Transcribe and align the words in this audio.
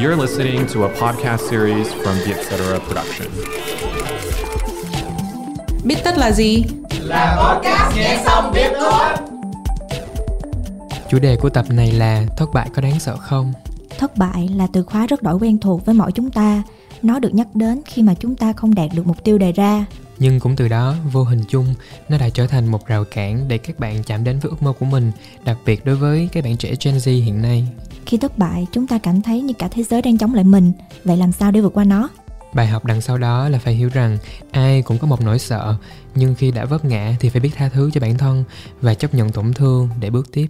You're 0.00 0.20
listening 0.20 0.66
to 0.74 0.82
a 0.82 0.88
podcast 0.88 1.50
series 1.50 1.88
from 1.88 2.14
the 2.24 2.32
Etc. 2.32 2.56
Production. 2.86 3.28
Biết 5.84 5.96
tất 6.04 6.18
là 6.18 6.32
gì? 6.32 6.64
Là 7.00 7.36
podcast 7.42 7.96
nghe 7.96 8.22
xong 8.24 8.52
biết 8.54 8.70
thôi. 8.80 9.28
Chủ 11.10 11.18
đề 11.18 11.36
của 11.36 11.50
tập 11.50 11.64
này 11.70 11.92
là 11.92 12.24
thất 12.36 12.46
bại 12.54 12.68
có 12.74 12.82
đáng 12.82 13.00
sợ 13.00 13.16
không? 13.16 13.52
Thất 13.98 14.16
bại 14.16 14.48
là 14.56 14.66
từ 14.72 14.82
khóa 14.82 15.06
rất 15.06 15.22
đổi 15.22 15.34
quen 15.34 15.58
thuộc 15.58 15.86
với 15.86 15.94
mỗi 15.94 16.12
chúng 16.12 16.30
ta. 16.30 16.62
Nó 17.02 17.18
được 17.18 17.34
nhắc 17.34 17.46
đến 17.54 17.82
khi 17.86 18.02
mà 18.02 18.14
chúng 18.14 18.36
ta 18.36 18.52
không 18.52 18.74
đạt 18.74 18.90
được 18.94 19.06
mục 19.06 19.24
tiêu 19.24 19.38
đề 19.38 19.52
ra. 19.52 19.84
Nhưng 20.18 20.40
cũng 20.40 20.56
từ 20.56 20.68
đó, 20.68 20.94
vô 21.12 21.24
hình 21.24 21.40
chung, 21.48 21.74
nó 22.08 22.18
đã 22.18 22.28
trở 22.28 22.46
thành 22.46 22.66
một 22.66 22.86
rào 22.86 23.04
cản 23.04 23.48
để 23.48 23.58
các 23.58 23.78
bạn 23.78 24.02
chạm 24.02 24.24
đến 24.24 24.38
với 24.38 24.50
ước 24.50 24.62
mơ 24.62 24.72
của 24.78 24.86
mình, 24.86 25.12
đặc 25.44 25.56
biệt 25.66 25.84
đối 25.84 25.96
với 25.96 26.28
các 26.32 26.44
bạn 26.44 26.56
trẻ 26.56 26.74
Gen 26.84 26.96
Z 26.96 27.24
hiện 27.24 27.42
nay. 27.42 27.68
Khi 28.08 28.18
thất 28.18 28.38
bại, 28.38 28.66
chúng 28.72 28.86
ta 28.86 28.98
cảm 28.98 29.22
thấy 29.22 29.40
như 29.40 29.54
cả 29.58 29.68
thế 29.68 29.82
giới 29.82 30.02
đang 30.02 30.18
chống 30.18 30.34
lại 30.34 30.44
mình. 30.44 30.72
Vậy 31.04 31.16
làm 31.16 31.32
sao 31.32 31.50
để 31.50 31.60
vượt 31.60 31.72
qua 31.74 31.84
nó? 31.84 32.08
Bài 32.54 32.66
học 32.66 32.84
đằng 32.84 33.00
sau 33.00 33.18
đó 33.18 33.48
là 33.48 33.58
phải 33.58 33.74
hiểu 33.74 33.88
rằng 33.92 34.18
ai 34.50 34.82
cũng 34.82 34.98
có 34.98 35.06
một 35.06 35.20
nỗi 35.20 35.38
sợ, 35.38 35.74
nhưng 36.14 36.34
khi 36.34 36.50
đã 36.50 36.64
vấp 36.64 36.84
ngã 36.84 37.16
thì 37.20 37.28
phải 37.28 37.40
biết 37.40 37.50
tha 37.56 37.68
thứ 37.68 37.90
cho 37.94 38.00
bản 38.00 38.18
thân 38.18 38.44
và 38.80 38.94
chấp 38.94 39.14
nhận 39.14 39.30
tổn 39.30 39.52
thương 39.54 39.88
để 40.00 40.10
bước 40.10 40.32
tiếp. 40.32 40.46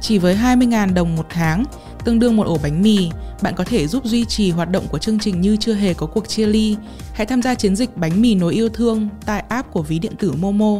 Chỉ 0.00 0.18
với 0.18 0.36
20.000 0.36 0.94
đồng 0.94 1.16
một 1.16 1.26
tháng, 1.30 1.64
tương 2.04 2.18
đương 2.18 2.36
một 2.36 2.46
ổ 2.46 2.58
bánh 2.62 2.82
mì, 2.82 3.10
bạn 3.42 3.54
có 3.56 3.64
thể 3.64 3.86
giúp 3.86 4.04
duy 4.04 4.24
trì 4.24 4.50
hoạt 4.50 4.70
động 4.70 4.84
của 4.90 4.98
chương 4.98 5.18
trình 5.18 5.40
như 5.40 5.56
chưa 5.60 5.74
hề 5.74 5.94
có 5.94 6.06
cuộc 6.06 6.28
chia 6.28 6.46
ly. 6.46 6.76
Hãy 7.12 7.26
tham 7.26 7.42
gia 7.42 7.54
chiến 7.54 7.76
dịch 7.76 7.96
bánh 7.96 8.22
mì 8.22 8.34
nối 8.34 8.54
yêu 8.54 8.68
thương 8.68 9.08
tại 9.26 9.44
app 9.48 9.72
của 9.72 9.82
ví 9.82 9.98
điện 9.98 10.12
tử 10.18 10.32
Momo. 10.32 10.76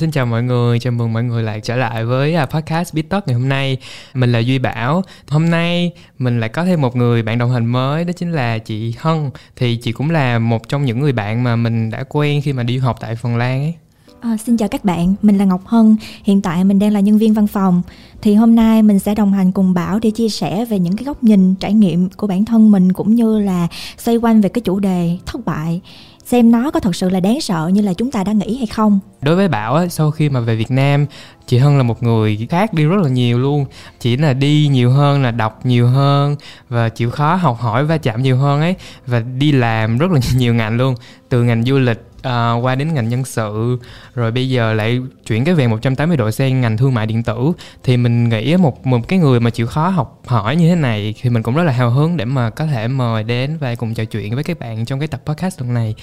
Xin 0.00 0.10
chào 0.10 0.26
mọi 0.26 0.42
người, 0.42 0.78
chào 0.78 0.92
mừng 0.92 1.12
mọi 1.12 1.24
người 1.24 1.42
lại 1.42 1.60
trở 1.60 1.76
lại 1.76 2.04
với 2.04 2.34
à, 2.34 2.46
podcast 2.46 2.94
BitTalk 2.94 3.26
ngày 3.26 3.34
hôm 3.34 3.48
nay. 3.48 3.76
Mình 4.14 4.32
là 4.32 4.38
Duy 4.38 4.58
Bảo. 4.58 5.02
Hôm 5.28 5.50
nay 5.50 5.92
mình 6.18 6.40
lại 6.40 6.48
có 6.48 6.64
thêm 6.64 6.80
một 6.80 6.96
người 6.96 7.22
bạn 7.22 7.38
đồng 7.38 7.52
hành 7.52 7.66
mới 7.66 8.04
Đó 8.04 8.12
chính 8.12 8.32
là 8.32 8.58
chị 8.58 8.94
Hân. 8.98 9.30
Thì 9.56 9.76
chị 9.76 9.92
cũng 9.92 10.10
là 10.10 10.38
một 10.38 10.68
trong 10.68 10.84
những 10.84 11.00
người 11.00 11.12
bạn 11.12 11.44
mà 11.44 11.56
mình 11.56 11.90
đã 11.90 12.04
quen 12.08 12.42
khi 12.42 12.52
mà 12.52 12.62
đi 12.62 12.78
học 12.78 12.96
tại 13.00 13.16
Phần 13.16 13.36
Lan 13.36 13.62
ấy. 13.62 13.74
À, 14.20 14.36
xin 14.36 14.56
chào 14.56 14.68
các 14.68 14.84
bạn, 14.84 15.14
mình 15.22 15.38
là 15.38 15.44
Ngọc 15.44 15.66
Hân. 15.66 15.96
Hiện 16.24 16.42
tại 16.42 16.64
mình 16.64 16.78
đang 16.78 16.92
là 16.92 17.00
nhân 17.00 17.18
viên 17.18 17.34
văn 17.34 17.46
phòng. 17.46 17.82
Thì 18.22 18.34
hôm 18.34 18.54
nay 18.54 18.82
mình 18.82 18.98
sẽ 18.98 19.14
đồng 19.14 19.32
hành 19.32 19.52
cùng 19.52 19.74
Bảo 19.74 19.98
để 19.98 20.10
chia 20.10 20.28
sẻ 20.28 20.64
về 20.64 20.78
những 20.78 20.96
cái 20.96 21.04
góc 21.04 21.24
nhìn, 21.24 21.54
trải 21.54 21.72
nghiệm 21.72 22.08
của 22.16 22.26
bản 22.26 22.44
thân 22.44 22.70
mình 22.70 22.92
cũng 22.92 23.14
như 23.14 23.38
là 23.38 23.68
xoay 23.98 24.16
quanh 24.16 24.40
về 24.40 24.48
cái 24.48 24.62
chủ 24.62 24.80
đề 24.80 25.18
thất 25.26 25.44
bại. 25.44 25.80
Xem 26.24 26.50
nó 26.50 26.70
có 26.70 26.80
thật 26.80 26.96
sự 26.96 27.08
là 27.08 27.20
đáng 27.20 27.40
sợ 27.40 27.70
như 27.72 27.82
là 27.82 27.92
chúng 27.92 28.10
ta 28.10 28.24
đã 28.24 28.32
nghĩ 28.32 28.56
hay 28.56 28.66
không. 28.66 29.00
Đối 29.22 29.36
với 29.36 29.48
bảo 29.48 29.88
sau 29.88 30.10
khi 30.10 30.28
mà 30.28 30.40
về 30.40 30.56
việt 30.56 30.70
nam 30.70 31.06
chị 31.46 31.58
hân 31.58 31.76
là 31.76 31.82
một 31.82 32.02
người 32.02 32.46
khác 32.50 32.74
đi 32.74 32.84
rất 32.84 33.02
là 33.02 33.08
nhiều 33.08 33.38
luôn. 33.38 33.66
Chỉ 34.00 34.16
là 34.16 34.32
đi 34.32 34.68
nhiều 34.72 34.90
hơn 34.90 35.22
là 35.22 35.30
đọc 35.30 35.66
nhiều 35.66 35.88
hơn 35.88 36.36
và 36.68 36.88
chịu 36.88 37.10
khó 37.10 37.34
học 37.34 37.58
hỏi 37.60 37.84
và 37.84 37.98
chạm 37.98 38.22
nhiều 38.22 38.36
hơn 38.36 38.60
ấy 38.60 38.74
và 39.06 39.20
đi 39.20 39.52
làm 39.52 39.98
rất 39.98 40.10
là 40.10 40.20
nhiều 40.36 40.54
ngành 40.54 40.76
luôn 40.76 40.94
từ 41.28 41.42
ngành 41.42 41.64
du 41.64 41.78
lịch 41.78 42.05
uh, 42.18 42.64
qua 42.64 42.74
đến 42.74 42.94
ngành 42.94 43.08
nhân 43.08 43.24
sự. 43.24 43.78
Rồi 44.14 44.30
bây 44.30 44.48
giờ 44.48 44.72
lại 44.74 45.00
chuyển 45.26 45.44
cái 45.44 45.54
về 45.54 45.66
180 45.66 46.16
độ 46.16 46.30
sang 46.30 46.60
ngành 46.60 46.76
thương 46.76 46.94
mại 46.94 47.06
điện 47.06 47.22
tử. 47.22 47.52
Thì 47.82 47.96
mình 47.96 48.28
nghĩ 48.28 48.56
một 48.56 48.86
một 48.86 49.08
cái 49.08 49.18
người 49.18 49.40
mà 49.40 49.50
chịu 49.50 49.66
khó 49.66 49.88
học 49.88 50.22
hỏi 50.26 50.56
như 50.56 50.68
thế 50.68 50.74
này 50.74 51.14
thì 51.22 51.30
mình 51.30 51.42
cũng 51.42 51.56
rất 51.56 51.62
là 51.62 51.72
hào 51.72 51.90
hứng 51.90 52.16
để 52.16 52.24
mà 52.24 52.50
có 52.50 52.66
thể 52.66 52.88
mời 52.88 53.22
đến 53.22 53.58
và 53.60 53.74
cùng 53.74 53.94
trò 53.94 54.04
chuyện 54.04 54.34
với 54.34 54.44
các 54.44 54.58
bạn 54.58 54.84
trong 54.84 54.98
cái 54.98 55.08
tập 55.08 55.20
podcast 55.26 55.60
lần 55.60 55.74
này. 55.74 55.94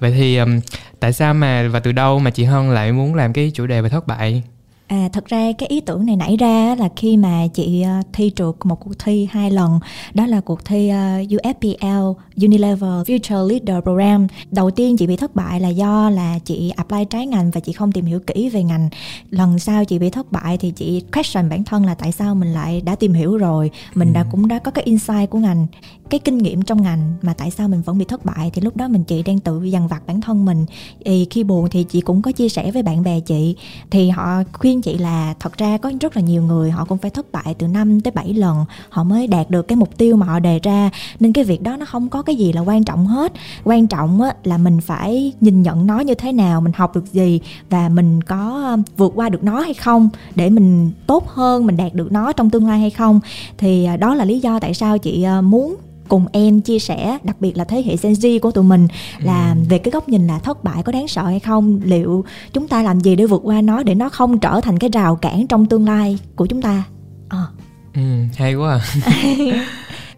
Vậy 0.00 0.10
thì 0.10 0.36
um, 0.36 0.60
tại 1.00 1.12
sao 1.12 1.34
mà 1.34 1.68
và 1.68 1.80
từ 1.80 1.92
đâu 1.92 2.18
mà 2.18 2.30
chị 2.30 2.44
Hân 2.44 2.74
lại 2.74 2.92
muốn 2.92 3.14
làm 3.14 3.32
cái 3.32 3.50
chủ 3.54 3.66
đề 3.66 3.82
về 3.82 3.88
thất 3.88 4.06
bại? 4.06 4.42
À, 4.90 5.08
thật 5.12 5.26
ra 5.26 5.52
cái 5.58 5.68
ý 5.68 5.80
tưởng 5.80 6.06
này 6.06 6.16
nảy 6.16 6.36
ra 6.36 6.74
là 6.78 6.88
khi 6.96 7.16
mà 7.16 7.46
chị 7.54 7.82
ờ, 7.82 8.00
thi 8.12 8.32
trượt 8.36 8.54
một 8.64 8.80
cuộc 8.80 8.98
thi 8.98 9.28
hai 9.30 9.50
lần. 9.50 9.80
Đó 10.14 10.26
là 10.26 10.40
cuộc 10.40 10.64
thi 10.64 10.88
ờ, 10.88 11.18
UFPL 11.22 12.14
Unilever 12.36 12.82
Future 12.82 13.48
Leader 13.48 13.82
Program. 13.82 14.26
Đầu 14.50 14.70
tiên 14.70 14.96
chị 14.96 15.06
bị 15.06 15.16
thất 15.16 15.34
bại 15.34 15.60
là 15.60 15.68
do 15.68 16.10
là 16.10 16.38
chị 16.44 16.70
apply 16.70 17.04
trái 17.10 17.26
ngành 17.26 17.50
và 17.50 17.60
chị 17.60 17.72
không 17.72 17.92
tìm 17.92 18.04
hiểu 18.04 18.20
kỹ 18.20 18.48
về 18.48 18.62
ngành. 18.62 18.88
Lần 19.30 19.58
sau 19.58 19.84
chị 19.84 19.98
bị 19.98 20.10
thất 20.10 20.32
bại 20.32 20.58
thì 20.58 20.70
chị 20.70 21.02
question 21.12 21.48
bản 21.48 21.64
thân 21.64 21.84
là 21.84 21.94
tại 21.94 22.12
sao 22.12 22.34
mình 22.34 22.52
lại 22.52 22.80
đã 22.80 22.94
tìm 22.94 23.12
hiểu 23.12 23.36
rồi? 23.36 23.70
Mình 23.94 24.12
đã 24.12 24.20
ừ. 24.20 24.26
cũng 24.30 24.48
đã 24.48 24.58
có 24.58 24.70
cái 24.70 24.84
insight 24.84 25.30
của 25.30 25.38
ngành 25.38 25.66
cái 26.10 26.20
kinh 26.20 26.38
nghiệm 26.38 26.62
trong 26.62 26.82
ngành 26.82 27.14
mà 27.22 27.34
tại 27.34 27.50
sao 27.50 27.68
mình 27.68 27.82
vẫn 27.82 27.98
bị 27.98 28.04
thất 28.04 28.24
bại. 28.24 28.50
Thì 28.54 28.62
lúc 28.62 28.76
đó 28.76 28.88
mình 28.88 29.04
chị 29.04 29.22
đang 29.22 29.38
tự 29.38 29.62
dằn 29.64 29.88
vặt 29.88 30.02
bản 30.06 30.20
thân 30.20 30.44
mình. 30.44 30.66
Thì 31.04 31.26
khi 31.30 31.44
buồn 31.44 31.68
thì 31.70 31.84
chị 31.84 32.00
cũng 32.00 32.22
có 32.22 32.32
chia 32.32 32.48
sẻ 32.48 32.70
với 32.70 32.82
bạn 32.82 33.02
bè 33.02 33.20
chị. 33.20 33.56
Thì 33.90 34.10
họ 34.10 34.42
khuyên 34.52 34.79
chị 34.82 34.98
là 34.98 35.34
thật 35.40 35.58
ra 35.58 35.78
có 35.78 35.92
rất 36.00 36.16
là 36.16 36.22
nhiều 36.22 36.42
người 36.42 36.70
họ 36.70 36.84
cũng 36.84 36.98
phải 36.98 37.10
thất 37.10 37.32
bại 37.32 37.54
từ 37.58 37.66
5 37.66 38.00
tới 38.00 38.10
7 38.10 38.34
lần. 38.34 38.64
Họ 38.88 39.04
mới 39.04 39.26
đạt 39.26 39.50
được 39.50 39.68
cái 39.68 39.76
mục 39.76 39.98
tiêu 39.98 40.16
mà 40.16 40.26
họ 40.26 40.38
đề 40.38 40.58
ra. 40.62 40.90
Nên 41.20 41.32
cái 41.32 41.44
việc 41.44 41.62
đó 41.62 41.76
nó 41.76 41.86
không 41.86 42.08
có 42.08 42.22
cái 42.22 42.36
gì 42.36 42.52
là 42.52 42.60
quan 42.60 42.84
trọng 42.84 43.06
hết. 43.06 43.32
Quan 43.64 43.86
trọng 43.86 44.22
á, 44.22 44.34
là 44.44 44.58
mình 44.58 44.80
phải 44.80 45.32
nhìn 45.40 45.62
nhận 45.62 45.86
nó 45.86 46.00
như 46.00 46.14
thế 46.14 46.32
nào 46.32 46.60
mình 46.60 46.72
học 46.76 46.94
được 46.94 47.12
gì 47.12 47.40
và 47.70 47.88
mình 47.88 48.22
có 48.22 48.76
vượt 48.96 49.12
qua 49.14 49.28
được 49.28 49.44
nó 49.44 49.60
hay 49.60 49.74
không 49.74 50.08
để 50.34 50.50
mình 50.50 50.90
tốt 51.06 51.28
hơn 51.28 51.66
mình 51.66 51.76
đạt 51.76 51.94
được 51.94 52.12
nó 52.12 52.32
trong 52.32 52.50
tương 52.50 52.66
lai 52.66 52.80
hay 52.80 52.90
không. 52.90 53.20
Thì 53.58 53.84
ờ, 53.84 53.96
đó 53.96 54.14
là 54.14 54.24
lý 54.24 54.40
do 54.40 54.58
tại 54.58 54.74
sao 54.74 54.98
chị 54.98 55.22
ờ, 55.22 55.42
muốn 55.42 55.76
cùng 56.10 56.26
em 56.32 56.60
chia 56.60 56.78
sẻ 56.78 57.18
đặc 57.24 57.36
biệt 57.40 57.56
là 57.56 57.64
thế 57.64 57.82
hệ 57.86 57.96
Gen 58.02 58.12
Z 58.12 58.38
của 58.40 58.50
tụi 58.50 58.64
mình 58.64 58.88
là 59.18 59.50
ừ. 59.50 59.64
về 59.68 59.78
cái 59.78 59.90
góc 59.90 60.08
nhìn 60.08 60.26
là 60.26 60.38
thất 60.38 60.64
bại 60.64 60.82
có 60.82 60.92
đáng 60.92 61.08
sợ 61.08 61.22
hay 61.22 61.40
không 61.40 61.80
liệu 61.84 62.24
chúng 62.52 62.68
ta 62.68 62.82
làm 62.82 63.00
gì 63.00 63.16
để 63.16 63.26
vượt 63.26 63.40
qua 63.44 63.60
nó 63.60 63.82
để 63.82 63.94
nó 63.94 64.08
không 64.08 64.38
trở 64.38 64.60
thành 64.62 64.78
cái 64.78 64.90
rào 64.92 65.16
cản 65.16 65.46
trong 65.46 65.66
tương 65.66 65.86
lai 65.86 66.18
của 66.36 66.46
chúng 66.46 66.62
ta 66.62 66.82
à. 67.28 67.46
ừ, 67.94 68.00
hay 68.36 68.54
quá 68.54 68.70
à. 68.70 68.80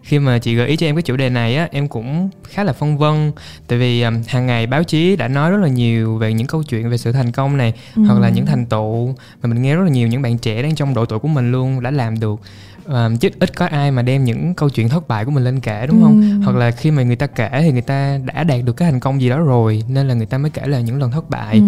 khi 0.03 0.19
mà 0.19 0.39
chị 0.39 0.55
gợi 0.55 0.67
ý 0.67 0.75
cho 0.75 0.85
em 0.85 0.95
cái 0.95 1.01
chủ 1.01 1.15
đề 1.15 1.29
này 1.29 1.55
á 1.55 1.67
em 1.71 1.87
cũng 1.87 2.29
khá 2.43 2.63
là 2.63 2.73
phân 2.73 2.97
vân 2.97 3.31
tại 3.67 3.79
vì 3.79 4.01
um, 4.01 4.15
hàng 4.27 4.45
ngày 4.45 4.67
báo 4.67 4.83
chí 4.83 5.15
đã 5.15 5.27
nói 5.27 5.51
rất 5.51 5.57
là 5.61 5.67
nhiều 5.67 6.17
về 6.17 6.33
những 6.33 6.47
câu 6.47 6.63
chuyện 6.63 6.89
về 6.89 6.97
sự 6.97 7.11
thành 7.11 7.31
công 7.31 7.57
này 7.57 7.73
ừ. 7.95 8.01
hoặc 8.03 8.19
là 8.19 8.29
những 8.29 8.45
thành 8.45 8.65
tựu 8.65 9.07
mà 9.41 9.49
mình 9.49 9.61
nghe 9.61 9.75
rất 9.75 9.83
là 9.83 9.89
nhiều 9.89 10.07
những 10.07 10.21
bạn 10.21 10.37
trẻ 10.37 10.61
đang 10.61 10.75
trong 10.75 10.93
độ 10.93 11.05
tuổi 11.05 11.19
của 11.19 11.27
mình 11.27 11.51
luôn 11.51 11.81
đã 11.81 11.91
làm 11.91 12.19
được 12.19 12.39
um, 12.87 13.17
chứ 13.17 13.29
ít 13.39 13.55
có 13.55 13.65
ai 13.65 13.91
mà 13.91 14.01
đem 14.01 14.23
những 14.23 14.53
câu 14.53 14.69
chuyện 14.69 14.89
thất 14.89 15.07
bại 15.07 15.25
của 15.25 15.31
mình 15.31 15.43
lên 15.43 15.59
kể 15.59 15.87
đúng 15.87 16.03
không 16.03 16.21
ừ. 16.21 16.45
hoặc 16.45 16.55
là 16.55 16.71
khi 16.71 16.91
mà 16.91 17.03
người 17.03 17.15
ta 17.15 17.27
kể 17.27 17.49
thì 17.61 17.71
người 17.71 17.81
ta 17.81 18.19
đã 18.25 18.43
đạt 18.43 18.63
được 18.65 18.73
cái 18.73 18.91
thành 18.91 18.99
công 18.99 19.21
gì 19.21 19.29
đó 19.29 19.39
rồi 19.39 19.83
nên 19.87 20.07
là 20.07 20.13
người 20.13 20.25
ta 20.25 20.37
mới 20.37 20.51
kể 20.51 20.67
là 20.67 20.79
những 20.79 20.99
lần 20.99 21.11
thất 21.11 21.29
bại 21.29 21.55
ừ. 21.55 21.61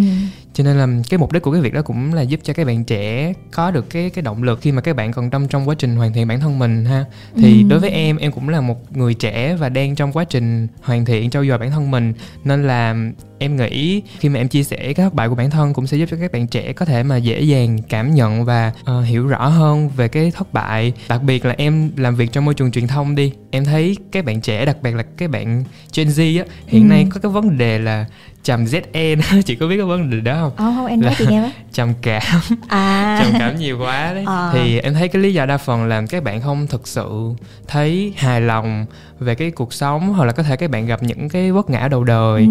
Cho 0.56 0.64
nên 0.64 0.78
là 0.78 0.88
cái 1.10 1.18
mục 1.18 1.32
đích 1.32 1.42
của 1.42 1.52
cái 1.52 1.62
việc 1.62 1.74
đó 1.74 1.82
cũng 1.82 2.14
là 2.14 2.22
giúp 2.22 2.40
cho 2.44 2.54
các 2.54 2.68
bạn 2.68 2.84
trẻ 2.84 3.34
có 3.52 3.72
được 3.72 3.90
cái 3.90 4.10
cái 4.10 4.22
động 4.22 4.44
lực 4.44 4.62
khi 4.62 4.72
mà 4.72 4.82
các 4.82 4.96
bạn 4.96 5.12
còn 5.12 5.30
trong 5.30 5.48
trong 5.48 5.70
quá 5.70 5.76
trình 5.78 5.96
hoàn 5.96 6.14
thiện 6.14 6.28
bản 6.28 6.40
thân 6.40 6.60
mình 6.60 6.86
ha 6.86 7.06
thì 7.38 7.62
ừ. 7.62 7.68
đối 7.70 7.80
với 7.80 7.90
em 7.90 8.18
em 8.18 8.32
cũng 8.32 8.50
là 8.50 8.62
một 8.62 8.98
người 8.98 9.14
trẻ 9.14 9.56
và 9.56 9.70
đang 9.70 9.96
trong 9.96 10.12
quá 10.12 10.24
trình 10.24 10.68
hoàn 10.82 11.06
thiện 11.06 11.30
trau 11.30 11.46
dồi 11.46 11.58
bản 11.58 11.72
thân 11.72 11.92
mình 11.92 12.14
nên 12.44 12.68
là 12.68 12.96
em 13.40 13.56
nghĩ 13.56 14.02
khi 14.20 14.30
mà 14.30 14.40
em 14.40 14.48
chia 14.48 14.64
sẻ 14.64 14.78
cái 14.78 14.94
thất 14.94 15.14
bại 15.14 15.30
của 15.30 15.36
bản 15.36 15.50
thân 15.50 15.74
cũng 15.74 15.88
sẽ 15.88 15.98
giúp 15.98 16.06
cho 16.12 16.18
các 16.22 16.32
bạn 16.32 16.48
trẻ 16.48 16.74
có 16.74 16.86
thể 16.86 17.04
mà 17.04 17.18
dễ 17.18 17.42
dàng 17.42 17.78
cảm 17.90 18.14
nhận 18.16 18.46
và 18.46 18.72
uh, 18.82 19.06
hiểu 19.06 19.28
rõ 19.28 19.48
hơn 19.48 19.90
về 19.90 20.08
cái 20.08 20.32
thất 20.32 20.54
bại 20.54 20.94
đặc 21.10 21.24
biệt 21.24 21.46
là 21.46 21.56
em 21.58 21.92
làm 21.98 22.16
việc 22.16 22.32
trong 22.32 22.46
môi 22.46 22.54
trường 22.54 22.72
truyền 22.72 22.88
thông 22.88 23.16
đi 23.16 23.32
em 23.52 23.66
thấy 23.66 23.98
các 24.12 24.26
bạn 24.26 24.42
trẻ 24.42 24.66
đặc 24.66 24.78
biệt 24.82 24.96
là 24.96 25.04
các 25.18 25.30
bạn 25.30 25.64
Gen 25.96 26.08
Z 26.08 26.40
á 26.40 26.46
hiện 26.68 26.84
ừ. 26.84 26.88
nay 26.88 27.08
có 27.14 27.20
cái 27.20 27.32
vấn 27.32 27.58
đề 27.58 27.80
là 27.80 28.06
trầm 28.46 28.66
ZN 28.66 29.42
chị 29.46 29.56
có 29.56 29.68
biết 29.68 29.78
cái 29.78 29.86
vấn 29.86 30.10
đề 30.10 30.20
đó 30.20 30.38
không? 30.42 30.52
Ờ 30.56 30.74
không 30.76 30.86
em 30.86 31.02
nói 31.02 31.16
chị 31.18 31.26
nghe 31.30 31.42
với 31.42 31.52
trầm 31.74 31.94
cảm 32.02 32.22
à. 32.68 33.20
trầm 33.24 33.34
cảm 33.40 33.56
nhiều 33.56 33.80
quá 33.80 34.14
đấy 34.14 34.24
à. 34.28 34.50
thì 34.54 34.80
em 34.80 34.94
thấy 34.94 35.08
cái 35.08 35.22
lý 35.22 35.34
do 35.34 35.46
đa 35.46 35.58
phần 35.58 35.86
là 35.86 36.04
các 36.10 36.24
bạn 36.24 36.42
không 36.42 36.68
thực 36.68 36.88
sự 36.88 37.34
thấy 37.68 38.14
hài 38.18 38.42
lòng 38.42 38.86
về 39.20 39.36
cái 39.36 39.52
cuộc 39.52 39.74
sống 39.74 40.14
hoặc 40.14 40.26
là 40.26 40.32
có 40.32 40.44
thể 40.44 40.56
các 40.56 40.70
bạn 40.70 40.86
gặp 40.86 41.04
những 41.04 41.30
cái 41.30 41.52
vấp 41.52 41.70
ngã 41.70 41.88
đầu 41.88 42.04
đời 42.04 42.42
ừ. 42.42 42.48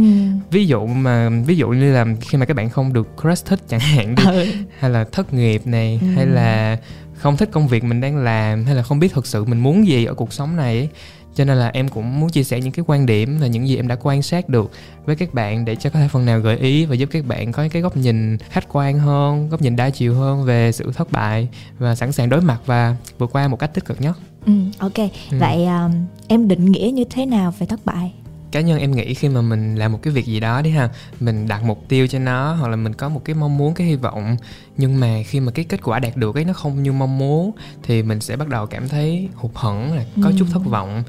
ví 0.51 0.67
dụ 0.67 0.87
mà 0.87 1.31
ví 1.47 1.57
dụ 1.57 1.69
như 1.69 1.93
là 1.93 2.07
khi 2.21 2.39
mà 2.39 2.47
các 2.47 2.57
bạn 2.57 2.71
không 2.71 2.93
được 2.93 3.09
crush 3.23 3.47
thích 3.47 3.61
chẳng 3.69 3.81
hạn 3.81 4.15
đi 4.15 4.25
ừ. 4.25 4.47
hay 4.79 4.91
là 4.91 5.05
thất 5.13 5.35
nghiệp 5.35 5.63
này 5.65 5.99
ừ. 6.03 6.07
hay 6.17 6.27
là 6.27 6.77
không 7.25 7.37
thích 7.37 7.49
công 7.53 7.69
việc 7.69 7.85
mình 7.85 8.01
đang 8.01 8.17
làm 8.17 8.65
hay 8.65 8.75
là 8.75 8.83
không 8.83 8.99
biết 8.99 9.13
thực 9.13 9.27
sự 9.27 9.45
mình 9.45 9.61
muốn 9.61 9.87
gì 9.87 10.05
ở 10.05 10.15
cuộc 10.15 10.33
sống 10.33 10.57
này 10.57 10.77
ấy. 10.77 10.89
Cho 11.35 11.45
nên 11.45 11.57
là 11.57 11.69
em 11.69 11.89
cũng 11.89 12.21
muốn 12.21 12.31
chia 12.31 12.45
sẻ 12.45 12.61
những 12.61 12.73
cái 12.73 12.85
quan 12.89 13.07
điểm 13.07 13.39
và 13.41 13.47
những 13.47 13.69
gì 13.69 13.77
em 13.77 13.89
đã 13.89 13.97
quan 14.03 14.23
sát 14.23 14.49
được 14.49 14.71
với 15.05 15.17
các 15.17 15.35
bạn 15.35 15.65
để 15.65 15.77
cho 15.77 15.91
có 15.91 15.99
thể 15.99 16.09
phần 16.09 16.27
nào 16.27 16.41
gợi 16.41 16.57
ý 16.57 16.85
và 16.85 16.95
giúp 16.95 17.09
các 17.13 17.27
bạn 17.27 17.53
có 17.53 17.69
cái 17.73 17.83
góc 17.83 17.97
nhìn 17.97 18.39
khách 18.39 18.65
quan 18.73 18.99
hơn 18.99 19.49
góc 19.49 19.63
nhìn 19.63 19.77
đa 19.77 19.91
chiều 19.91 20.15
hơn 20.15 20.45
về 20.45 20.73
sự 20.73 20.93
thất 20.93 21.13
bại 21.13 21.49
và 21.79 21.95
sẵn 21.95 22.13
sàng 22.13 22.29
đối 22.29 22.41
mặt 22.41 22.61
và 22.67 22.97
vượt 23.19 23.31
qua 23.33 23.49
một 23.49 23.57
cách 23.57 23.75
tích 23.75 23.85
cực 23.85 24.01
nhất. 24.01 24.19
Ừ 24.47 24.53
ok. 24.79 24.97
Ừ. 25.31 25.39
vậy 25.41 25.67
um, 25.67 25.93
em 26.29 26.49
định 26.49 26.73
nghĩa 26.73 26.91
như 26.95 27.05
thế 27.11 27.27
nào 27.27 27.55
về 27.59 27.67
thất 27.67 27.81
bại 27.85 28.13
cá 28.55 28.61
nhân 28.61 28.79
em 28.79 28.91
nghĩ 28.91 29.15
khi 29.15 29.29
mà 29.29 29.41
mình 29.41 29.75
làm 29.75 29.93
một 29.93 29.99
cái 30.03 30.13
việc 30.13 30.27
gì 30.27 30.41
đó 30.41 30.63
đi 30.63 30.71
ha 30.71 30.89
mình 31.21 31.49
đặt 31.49 31.63
mục 31.65 31.85
tiêu 31.89 32.07
cho 32.07 32.19
nó 32.19 32.55
hoặc 32.55 32.69
là 32.69 32.77
mình 32.77 32.95
có 32.95 33.09
một 33.09 33.21
cái 33.25 33.35
mong 33.35 33.59
muốn 33.59 33.75
cái 33.75 33.87
hy 33.87 33.97
vọng 33.97 34.37
nhưng 34.77 35.01
mà 35.01 35.23
khi 35.27 35.41
mà 35.41 35.53
cái 35.53 35.65
kết 35.65 35.81
quả 35.83 35.99
đạt 35.99 36.17
được 36.17 36.35
ấy 36.35 36.45
nó 36.45 36.53
không 36.53 36.83
như 36.83 36.93
mong 36.93 37.19
muốn 37.19 37.53
thì 37.83 38.03
mình 38.03 38.21
sẽ 38.21 38.37
bắt 38.37 38.49
đầu 38.49 38.67
cảm 38.67 38.89
thấy 38.89 39.29
hụt 39.35 39.51
hẫng 39.55 39.97
là 39.97 40.05
có 40.23 40.29
ừ. 40.29 40.35
chút 40.39 40.47
thất 40.53 40.65
vọng. 40.65 41.03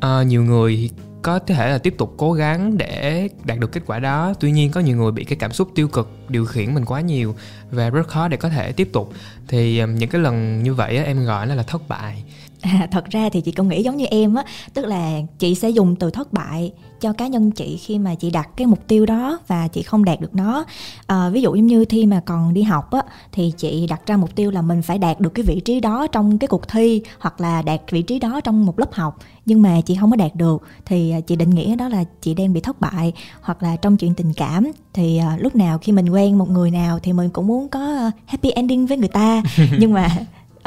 À, 0.00 0.22
nhiều 0.22 0.42
người 0.42 0.90
có 1.22 1.38
thể 1.38 1.70
là 1.70 1.78
tiếp 1.78 1.94
tục 1.98 2.14
cố 2.16 2.32
gắng 2.32 2.78
để 2.78 3.28
đạt 3.44 3.58
được 3.58 3.72
kết 3.72 3.82
quả 3.86 3.98
đó 3.98 4.34
tuy 4.40 4.52
nhiên 4.52 4.70
có 4.70 4.80
nhiều 4.80 4.96
người 4.96 5.12
bị 5.12 5.24
cái 5.24 5.36
cảm 5.40 5.52
xúc 5.52 5.68
tiêu 5.74 5.88
cực 5.88 6.10
điều 6.28 6.46
khiển 6.46 6.74
mình 6.74 6.84
quá 6.84 7.00
nhiều 7.00 7.34
và 7.70 7.90
rất 7.90 8.08
khó 8.08 8.28
để 8.28 8.36
có 8.36 8.48
thể 8.48 8.72
tiếp 8.72 8.90
tục. 8.92 9.12
Thì 9.48 9.82
những 9.86 10.10
cái 10.10 10.20
lần 10.20 10.62
như 10.62 10.74
vậy 10.74 10.96
á, 10.96 11.04
em 11.04 11.24
gọi 11.24 11.46
nó 11.46 11.54
là 11.54 11.62
thất 11.62 11.88
bại 11.88 12.24
À, 12.66 12.86
thật 12.90 13.04
ra 13.10 13.28
thì 13.28 13.40
chị 13.40 13.52
cũng 13.52 13.68
nghĩ 13.68 13.82
giống 13.82 13.96
như 13.96 14.06
em 14.06 14.34
á 14.34 14.44
tức 14.74 14.86
là 14.86 15.20
chị 15.38 15.54
sẽ 15.54 15.70
dùng 15.70 15.96
từ 15.96 16.10
thất 16.10 16.32
bại 16.32 16.72
cho 17.00 17.12
cá 17.12 17.26
nhân 17.26 17.50
chị 17.50 17.76
khi 17.76 17.98
mà 17.98 18.14
chị 18.14 18.30
đặt 18.30 18.48
cái 18.56 18.66
mục 18.66 18.88
tiêu 18.88 19.06
đó 19.06 19.38
và 19.46 19.68
chị 19.68 19.82
không 19.82 20.04
đạt 20.04 20.20
được 20.20 20.34
nó. 20.34 20.64
À, 21.06 21.28
ví 21.28 21.42
dụ 21.42 21.54
giống 21.54 21.66
như 21.66 21.84
khi 21.88 22.06
mà 22.06 22.20
còn 22.26 22.54
đi 22.54 22.62
học 22.62 22.90
á 22.90 23.02
thì 23.32 23.52
chị 23.56 23.86
đặt 23.86 24.06
ra 24.06 24.16
mục 24.16 24.34
tiêu 24.34 24.50
là 24.50 24.62
mình 24.62 24.82
phải 24.82 24.98
đạt 24.98 25.20
được 25.20 25.34
cái 25.34 25.44
vị 25.44 25.60
trí 25.60 25.80
đó 25.80 26.06
trong 26.06 26.38
cái 26.38 26.48
cuộc 26.48 26.68
thi 26.68 27.02
hoặc 27.18 27.40
là 27.40 27.62
đạt 27.62 27.80
vị 27.90 28.02
trí 28.02 28.18
đó 28.18 28.40
trong 28.40 28.66
một 28.66 28.78
lớp 28.78 28.92
học. 28.92 29.18
Nhưng 29.46 29.62
mà 29.62 29.80
chị 29.80 29.96
không 30.00 30.10
có 30.10 30.16
đạt 30.16 30.34
được 30.34 30.62
thì 30.84 31.10
à, 31.10 31.20
chị 31.20 31.36
định 31.36 31.50
nghĩa 31.50 31.76
đó 31.76 31.88
là 31.88 32.04
chị 32.20 32.34
đang 32.34 32.52
bị 32.52 32.60
thất 32.60 32.80
bại 32.80 33.12
hoặc 33.40 33.62
là 33.62 33.76
trong 33.76 33.96
chuyện 33.96 34.14
tình 34.14 34.32
cảm. 34.32 34.70
Thì 34.92 35.20
uh, 35.34 35.42
lúc 35.42 35.56
nào 35.56 35.78
khi 35.78 35.92
mình 35.92 36.08
quen 36.08 36.38
một 36.38 36.50
người 36.50 36.70
nào 36.70 36.98
thì 37.02 37.12
mình 37.12 37.30
cũng 37.30 37.46
muốn 37.46 37.68
có 37.68 38.10
happy 38.26 38.50
ending 38.50 38.86
với 38.86 38.98
người 38.98 39.08
ta. 39.08 39.42
Nhưng 39.78 39.92
mà 39.92 40.08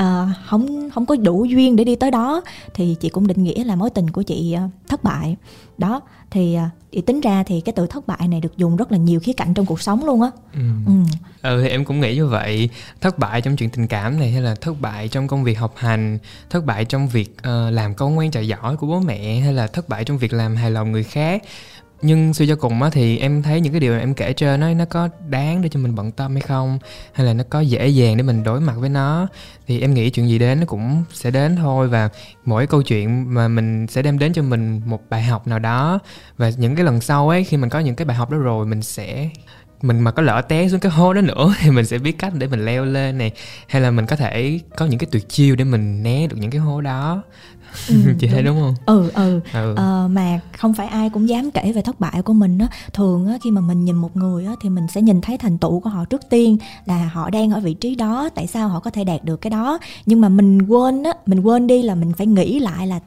uh, 0.02 0.06
không 0.46 0.90
không 0.90 1.06
có 1.06 1.16
đủ 1.16 1.46
duyên 1.46 1.76
để 1.76 1.84
đi 1.84 1.96
tới 1.96 2.12
đó. 2.12 2.42
Thì 2.74 2.96
chị 3.00 3.10
cũng 3.10 3.28
định 3.28 3.44
nghĩa 3.44 3.64
là 3.64 3.76
mối 3.76 3.90
tình 3.90 4.10
của 4.10 4.22
chị 4.22 4.56
uh, 4.66 4.72
thất 4.88 5.04
bại. 5.04 5.36
Đó 5.78 6.02
thì 6.32 6.58
uh, 6.58 6.72
thì 6.92 7.02
tính 7.02 7.22
ra 7.22 7.44
thì 7.44 7.62
cái 7.62 7.74
từ 7.74 7.88
thất 7.88 8.08
bại 8.08 8.28
này 8.28 8.42
được 8.42 8.58
dùng 8.58 8.76
rất 8.76 8.92
là 8.92 8.98
nhiều 8.98 9.20
khía 9.20 9.34
cạnh 9.34 9.54
trong 9.54 9.66
cuộc 9.66 9.82
sống 9.82 10.06
luôn 10.06 10.22
á. 10.22 10.32
Ừ. 10.54 10.60
ừ. 10.86 10.94
Ừ 11.42 11.62
thì 11.64 11.70
em 11.70 11.86
cũng 11.86 12.00
nghĩ 12.00 12.16
như 12.16 12.28
vậy. 12.28 12.70
Thất 13.02 13.20
bại 13.20 13.42
trong 13.42 13.56
chuyện 13.56 13.70
tình 13.70 13.88
cảm 13.88 14.20
này 14.20 14.32
hay 14.32 14.42
là 14.42 14.56
thất 14.56 14.82
bại 14.82 15.08
trong 15.08 15.28
công 15.28 15.44
việc 15.44 15.60
học 15.60 15.74
hành 15.78 16.18
thất 16.50 16.66
bại 16.66 16.86
trong 16.86 17.08
việc 17.08 17.36
uh, 17.40 17.74
làm 17.74 17.94
con 17.94 18.16
ngoan 18.16 18.32
trò 18.32 18.40
giỏi 18.40 18.78
của 18.78 18.88
bố 18.88 19.00
mẹ 19.00 19.40
hay 19.40 19.54
là 19.54 19.68
thất 19.68 19.90
bại 19.90 20.04
trong 20.04 20.18
việc 20.18 20.34
làm 20.34 20.56
hài 20.56 20.72
lòng 20.72 20.92
người 20.92 21.04
khác 21.04 21.44
nhưng 22.02 22.34
suy 22.34 22.48
cho 22.48 22.56
cùng 22.56 22.82
á, 22.82 22.90
thì 22.90 23.18
em 23.18 23.42
thấy 23.42 23.62
những 23.62 23.74
cái 23.74 23.80
điều 23.80 24.00
em 24.00 24.14
kể 24.14 24.34
trên 24.34 24.60
nó 24.60 24.74
nó 24.74 24.86
có 24.86 25.10
đáng 25.30 25.62
để 25.62 25.70
cho 25.70 25.80
mình 25.80 25.96
bận 25.96 26.12
tâm 26.12 26.34
hay 26.34 26.42
không? 26.42 26.80
Hay 27.14 27.26
là 27.26 27.34
nó 27.34 27.44
có 27.50 27.60
dễ 27.60 27.88
dàng 27.88 28.18
để 28.18 28.24
mình 28.24 28.44
đối 28.44 28.62
mặt 28.62 28.76
với 28.78 28.90
nó? 28.90 29.28
Thì 29.68 29.82
em 29.82 29.94
nghĩ 29.94 30.10
chuyện 30.10 30.30
gì 30.30 30.40
đến 30.40 30.60
nó 30.60 30.66
cũng 30.66 31.04
sẽ 31.14 31.32
đến 31.32 31.56
thôi 31.56 31.88
và 31.88 32.10
mỗi 32.46 32.68
câu 32.68 32.82
chuyện 32.82 33.34
mà 33.34 33.48
mình 33.48 33.88
sẽ 33.88 34.02
đem 34.02 34.20
đến 34.20 34.34
cho 34.34 34.42
mình 34.42 34.82
một 34.86 35.02
bài 35.10 35.24
học 35.24 35.48
nào 35.48 35.60
đó. 35.60 36.00
Và 36.38 36.50
những 36.58 36.76
cái 36.76 36.86
lần 36.86 37.02
sau 37.02 37.30
ấy, 37.30 37.44
khi 37.44 37.58
mình 37.58 37.70
có 37.70 37.80
những 37.80 37.96
cái 37.96 38.06
bài 38.06 38.18
học 38.18 38.32
đó 38.32 38.38
rồi, 38.38 38.66
mình 38.66 38.82
sẽ 38.82 39.30
mình 39.82 40.00
mà 40.00 40.12
có 40.12 40.22
lỡ 40.22 40.42
té 40.42 40.70
xuống 40.70 40.80
cái 40.80 40.92
hố 40.92 41.14
đó 41.14 41.22
nữa 41.22 41.54
thì 41.62 41.72
mình 41.72 41.86
sẽ 41.86 41.98
biết 41.98 42.20
cách 42.20 42.34
để 42.38 42.48
mình 42.48 42.66
leo 42.66 42.86
lên 42.86 43.18
này. 43.18 43.32
Hay 43.68 43.82
là 43.82 43.92
mình 43.92 44.06
có 44.06 44.16
thể 44.16 44.60
có 44.78 44.86
những 44.86 45.00
cái 45.00 45.08
tuyệt 45.12 45.30
chiêu 45.30 45.56
để 45.56 45.64
mình 45.64 46.04
né 46.04 46.28
được 46.28 46.38
những 46.40 46.52
cái 46.52 46.62
hố 46.62 46.82
đó. 46.82 47.24
Ừ, 47.88 47.96
chị 48.20 48.28
thấy 48.28 48.44
đúng. 48.44 48.60
không? 48.60 48.76
Ừ 48.86 49.10
ừ, 49.14 49.40
ừ. 49.54 49.74
Ờ, 49.78 50.08
mà 50.12 50.40
không 50.58 50.74
phải 50.74 50.88
ai 50.88 51.10
cũng 51.10 51.30
dám 51.30 51.52
kể 51.52 51.72
về 51.72 51.82
thất 51.82 52.00
bại 52.00 52.22
của 52.22 52.34
mình 52.34 52.58
á. 52.58 52.68
Thường 52.94 53.28
á 53.28 53.38
khi 53.44 53.52
mà 53.52 53.62
mình 53.62 53.86
nhìn 53.86 53.96
một 53.96 54.16
người 54.18 54.46
á 54.46 54.54
thì 54.62 54.70
mình 54.70 54.88
sẽ 54.88 55.02
nhìn 55.02 55.22
thấy 55.22 55.38
thành 55.38 55.58
tựu 55.58 55.80
của 55.80 55.90
họ 55.90 56.06
trước 56.06 56.22
tiên 56.30 56.58
là 56.86 57.10
họ 57.14 57.30
đang 57.30 57.52
ở 57.52 57.60
vị 57.60 57.74
trí 57.74 57.96
đó 57.96 58.30
tại 58.36 58.48
sao 58.48 58.68
họ 58.68 58.80
có 58.80 58.92
thể 58.92 59.04
đạt 59.04 59.24
được 59.24 59.42
cái 59.42 59.52
đó. 59.52 59.80
Nhưng 60.06 60.22
mà 60.22 60.30
mình 60.30 60.62
quên 60.62 61.04
á 61.04 61.12
mình 61.26 61.40
quên 61.40 61.68
đi 61.68 61.82
là 61.82 61.96
mình 61.96 62.14
phải 62.14 62.28
nghĩ 62.28 62.60
lại 62.60 62.88
là 62.88 63.00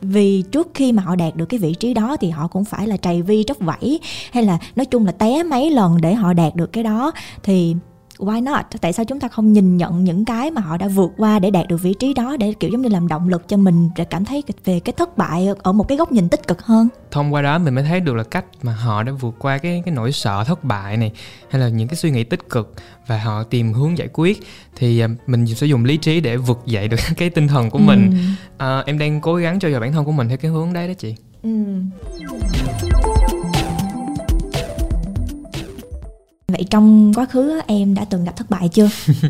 vì 0.00 0.42
trước 0.42 0.68
khi 0.74 0.92
mà 0.92 1.02
họ 1.02 1.16
đạt 1.16 1.36
được 1.36 1.46
cái 1.46 1.60
vị 1.60 1.74
trí 1.74 1.94
đó 1.94 2.16
thì 2.20 2.30
họ 2.30 2.46
cũng 2.46 2.64
phải 2.64 2.86
là 2.86 2.96
trầy 2.96 3.22
vi 3.22 3.44
tróc 3.46 3.58
vẫy, 3.58 4.00
hay 4.32 4.44
là 4.44 4.58
nói 4.76 4.86
chung 4.86 5.06
là 5.06 5.12
té 5.12 5.42
mấy 5.42 5.70
lần 5.70 6.00
để 6.00 6.14
họ 6.14 6.32
đạt 6.32 6.54
được 6.56 6.72
cái 6.72 6.84
đó. 6.84 7.12
Thì 7.42 7.74
why 8.18 8.42
not? 8.42 8.64
Tại 8.80 8.92
sao 8.92 9.04
chúng 9.04 9.20
ta 9.20 9.28
không 9.28 9.52
nhìn 9.52 9.76
nhận 9.76 10.04
những 10.04 10.24
cái 10.24 10.50
mà 10.50 10.60
họ 10.60 10.76
đã 10.76 10.88
vượt 10.88 11.10
qua 11.16 11.38
để 11.38 11.50
đạt 11.50 11.68
được 11.68 11.76
vị 11.76 11.94
trí 11.94 12.14
đó 12.14 12.36
để 12.36 12.52
kiểu 12.60 12.70
giống 12.70 12.82
như 12.82 12.88
làm 12.88 13.08
động 13.08 13.28
lực 13.28 13.48
cho 13.48 13.56
mình 13.56 13.90
để 13.96 14.04
cảm 14.04 14.24
thấy 14.24 14.42
về 14.64 14.80
cái 14.80 14.92
thất 14.92 15.18
bại 15.18 15.48
ở 15.62 15.72
một 15.72 15.88
cái 15.88 15.98
góc 15.98 16.12
nhìn 16.12 16.28
tích 16.28 16.46
cực 16.46 16.62
hơn? 16.62 16.88
Thông 17.10 17.34
qua 17.34 17.42
đó 17.42 17.58
mình 17.58 17.74
mới 17.74 17.84
thấy 17.84 18.00
được 18.00 18.14
là 18.14 18.24
cách 18.24 18.44
mà 18.62 18.72
họ 18.72 19.02
đã 19.02 19.12
vượt 19.12 19.34
qua 19.38 19.58
cái 19.58 19.82
cái 19.84 19.94
nỗi 19.94 20.12
sợ 20.12 20.44
thất 20.44 20.64
bại 20.64 20.96
này 20.96 21.12
hay 21.50 21.60
là 21.60 21.68
những 21.68 21.88
cái 21.88 21.96
suy 21.96 22.10
nghĩ 22.10 22.24
tích 22.24 22.48
cực 22.50 22.74
và 23.06 23.18
họ 23.18 23.42
tìm 23.42 23.72
hướng 23.72 23.98
giải 23.98 24.08
quyết. 24.12 24.40
Thì 24.76 25.00
à, 25.00 25.08
mình 25.26 25.46
sẽ 25.46 25.66
dùng 25.66 25.84
lý 25.84 25.96
trí 25.96 26.20
để 26.20 26.36
vực 26.36 26.58
dậy 26.66 26.88
được 26.88 27.00
cái 27.16 27.30
tinh 27.30 27.48
thần 27.48 27.70
của 27.70 27.78
mình. 27.78 28.10
Ừ. 28.10 28.16
à, 28.56 28.82
em 28.86 28.98
đang 28.98 29.20
cố 29.20 29.34
gắng 29.34 29.58
cho 29.58 29.68
dò 29.68 29.80
bản 29.80 29.92
thân 29.92 30.04
của 30.04 30.12
mình 30.12 30.28
theo 30.28 30.36
cái 30.36 30.50
hướng 30.50 30.72
đấy 30.72 30.88
đó 30.88 30.94
chị. 30.98 31.14
Ừ. 31.42 31.50
vậy 36.52 36.64
trong 36.70 37.12
quá 37.14 37.26
khứ 37.26 37.60
em 37.66 37.94
đã 37.94 38.04
từng 38.10 38.24
gặp 38.24 38.36
thất 38.36 38.50
bại 38.50 38.68
chưa? 38.68 38.88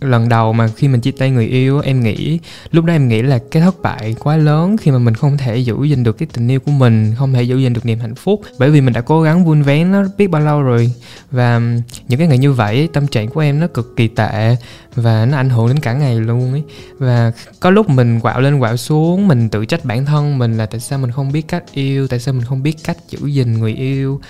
Lần 0.00 0.28
đầu 0.28 0.52
mà 0.52 0.68
khi 0.76 0.88
mình 0.88 1.00
chia 1.00 1.10
tay 1.10 1.30
người 1.30 1.46
yêu 1.46 1.80
em 1.80 2.00
nghĩ, 2.00 2.38
lúc 2.70 2.84
đó 2.84 2.92
em 2.92 3.08
nghĩ 3.08 3.22
là 3.22 3.38
cái 3.50 3.62
thất 3.62 3.82
bại 3.82 4.16
quá 4.18 4.36
lớn 4.36 4.76
khi 4.76 4.90
mà 4.90 4.98
mình 4.98 5.14
không 5.14 5.38
thể 5.38 5.56
giữ 5.56 5.84
gìn 5.84 6.02
được 6.02 6.18
cái 6.18 6.28
tình 6.32 6.48
yêu 6.48 6.60
của 6.60 6.70
mình, 6.70 7.14
không 7.18 7.32
thể 7.32 7.42
giữ 7.42 7.58
gìn 7.58 7.72
được 7.72 7.86
niềm 7.86 7.98
hạnh 7.98 8.14
phúc. 8.14 8.42
Bởi 8.58 8.70
vì 8.70 8.80
mình 8.80 8.92
đã 8.92 9.00
cố 9.00 9.22
gắng 9.22 9.44
vun 9.44 9.62
vén 9.62 9.92
nó 9.92 10.04
biết 10.18 10.26
bao 10.26 10.42
lâu 10.42 10.62
rồi. 10.62 10.92
Và 11.30 11.60
những 12.08 12.18
cái 12.18 12.28
ngày 12.28 12.38
như 12.38 12.52
vậy 12.52 12.88
tâm 12.92 13.06
trạng 13.06 13.28
của 13.28 13.40
em 13.40 13.60
nó 13.60 13.66
cực 13.66 13.96
kỳ 13.96 14.08
tệ 14.08 14.56
và 14.94 15.26
nó 15.26 15.36
ảnh 15.36 15.50
hưởng 15.50 15.68
đến 15.68 15.78
cả 15.78 15.92
ngày 15.92 16.20
luôn 16.20 16.52
ấy. 16.52 16.62
Và 16.98 17.32
có 17.60 17.70
lúc 17.70 17.90
mình 17.90 18.20
quạo 18.20 18.40
lên 18.40 18.60
quạo 18.60 18.76
xuống, 18.76 19.28
mình 19.28 19.48
tự 19.48 19.64
trách 19.64 19.84
bản 19.84 20.06
thân 20.06 20.38
mình 20.38 20.56
là 20.58 20.66
tại 20.66 20.80
sao 20.80 20.98
mình 20.98 21.10
không 21.10 21.32
biết 21.32 21.48
cách 21.48 21.64
yêu, 21.72 22.08
tại 22.08 22.20
sao 22.20 22.34
mình 22.34 22.44
không 22.44 22.62
biết 22.62 22.76
cách 22.84 22.96
giữ 23.08 23.26
gìn 23.26 23.58
người 23.58 23.74
yêu 23.74 24.20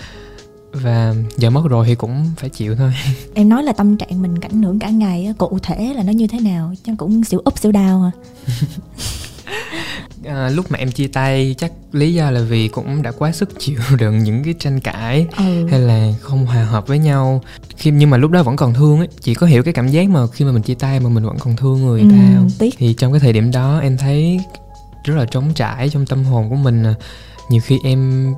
và 0.81 1.15
giờ 1.37 1.49
mất 1.49 1.61
rồi 1.69 1.85
thì 1.87 1.95
cũng 1.95 2.25
phải 2.37 2.49
chịu 2.49 2.75
thôi. 2.75 2.91
Em 3.33 3.49
nói 3.49 3.63
là 3.63 3.73
tâm 3.73 3.97
trạng 3.97 4.21
mình 4.21 4.39
cảnh 4.39 4.63
hưởng 4.63 4.79
cả 4.79 4.89
ngày 4.89 5.33
cụ 5.37 5.59
thể 5.63 5.93
là 5.95 6.03
nó 6.03 6.11
như 6.11 6.27
thế 6.27 6.39
nào 6.39 6.73
chứ 6.83 6.91
cũng 6.97 7.23
xỉu 7.23 7.41
úp 7.45 7.59
xỉu 7.59 7.71
đau 7.71 8.11
à. 8.11 8.11
À, 10.25 10.49
lúc 10.49 10.71
mà 10.71 10.77
em 10.77 10.91
chia 10.91 11.07
tay 11.07 11.55
chắc 11.57 11.71
lý 11.91 12.13
do 12.13 12.31
là 12.31 12.41
vì 12.41 12.67
cũng 12.67 13.01
đã 13.01 13.11
quá 13.11 13.31
sức 13.31 13.49
chịu 13.59 13.79
đựng 13.99 14.19
những 14.19 14.43
cái 14.43 14.53
tranh 14.59 14.79
cãi 14.79 15.27
ừ. 15.37 15.67
hay 15.69 15.79
là 15.79 16.13
không 16.21 16.45
hòa 16.45 16.63
hợp 16.63 16.87
với 16.87 16.99
nhau. 16.99 17.41
Khi 17.77 17.91
nhưng 17.91 18.09
mà 18.09 18.17
lúc 18.17 18.31
đó 18.31 18.43
vẫn 18.43 18.55
còn 18.55 18.73
thương 18.73 18.97
ấy 18.97 19.07
chỉ 19.21 19.33
có 19.33 19.47
hiểu 19.47 19.63
cái 19.63 19.73
cảm 19.73 19.87
giác 19.87 20.09
mà 20.09 20.27
khi 20.27 20.45
mà 20.45 20.51
mình 20.51 20.61
chia 20.61 20.73
tay 20.73 20.99
mà 20.99 21.09
mình 21.09 21.25
vẫn 21.25 21.37
còn 21.39 21.55
thương 21.55 21.85
người 21.85 22.01
ừ, 22.01 22.07
ta 22.11 22.41
tiếc. 22.59 22.75
thì 22.77 22.93
trong 22.93 23.13
cái 23.13 23.19
thời 23.19 23.33
điểm 23.33 23.51
đó 23.51 23.79
em 23.79 23.97
thấy 23.97 24.39
rất 25.03 25.15
là 25.15 25.25
trống 25.25 25.51
trải 25.55 25.89
trong 25.89 26.05
tâm 26.05 26.23
hồn 26.23 26.49
của 26.49 26.55
mình 26.55 26.83
nhiều 27.49 27.61
khi 27.65 27.79
em 27.83 28.33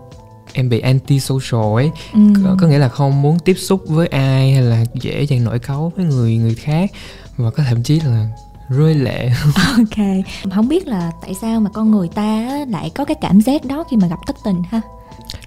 em 0.54 0.70
bị 0.70 0.80
anti 0.80 1.20
social 1.20 1.76
ấy. 1.76 1.92
Ừ. 2.14 2.20
có, 2.44 2.56
có 2.60 2.68
nghĩa 2.68 2.78
là 2.78 2.90
không 2.90 3.22
muốn 3.22 3.40
tiếp 3.40 3.54
xúc 3.54 3.82
với 3.88 4.08
ai 4.08 4.52
hay 4.52 4.62
là 4.62 4.86
dễ 5.02 5.24
dàng 5.24 5.44
nổi 5.44 5.60
cáu 5.60 5.92
với 5.96 6.06
người 6.06 6.38
người 6.38 6.56
khác. 6.56 6.92
Và 7.38 7.52
có 7.52 7.64
thậm 7.70 7.84
chí 7.84 8.00
là 8.00 8.28
rơi 8.70 8.96
lệ. 8.96 9.30
Ok. 9.78 10.06
Không 10.56 10.68
biết 10.68 10.88
là 10.88 11.12
tại 11.22 11.34
sao 11.42 11.60
mà 11.60 11.70
con 11.74 11.92
người 11.92 12.08
ta 12.08 12.60
lại 12.70 12.92
có 12.96 13.06
cái 13.06 13.16
cảm 13.22 13.42
giác 13.42 13.66
đó 13.66 13.84
khi 13.92 13.98
mà 13.98 14.08
gặp 14.08 14.20
thất 14.28 14.36
tình 14.46 14.64
ha 14.72 14.82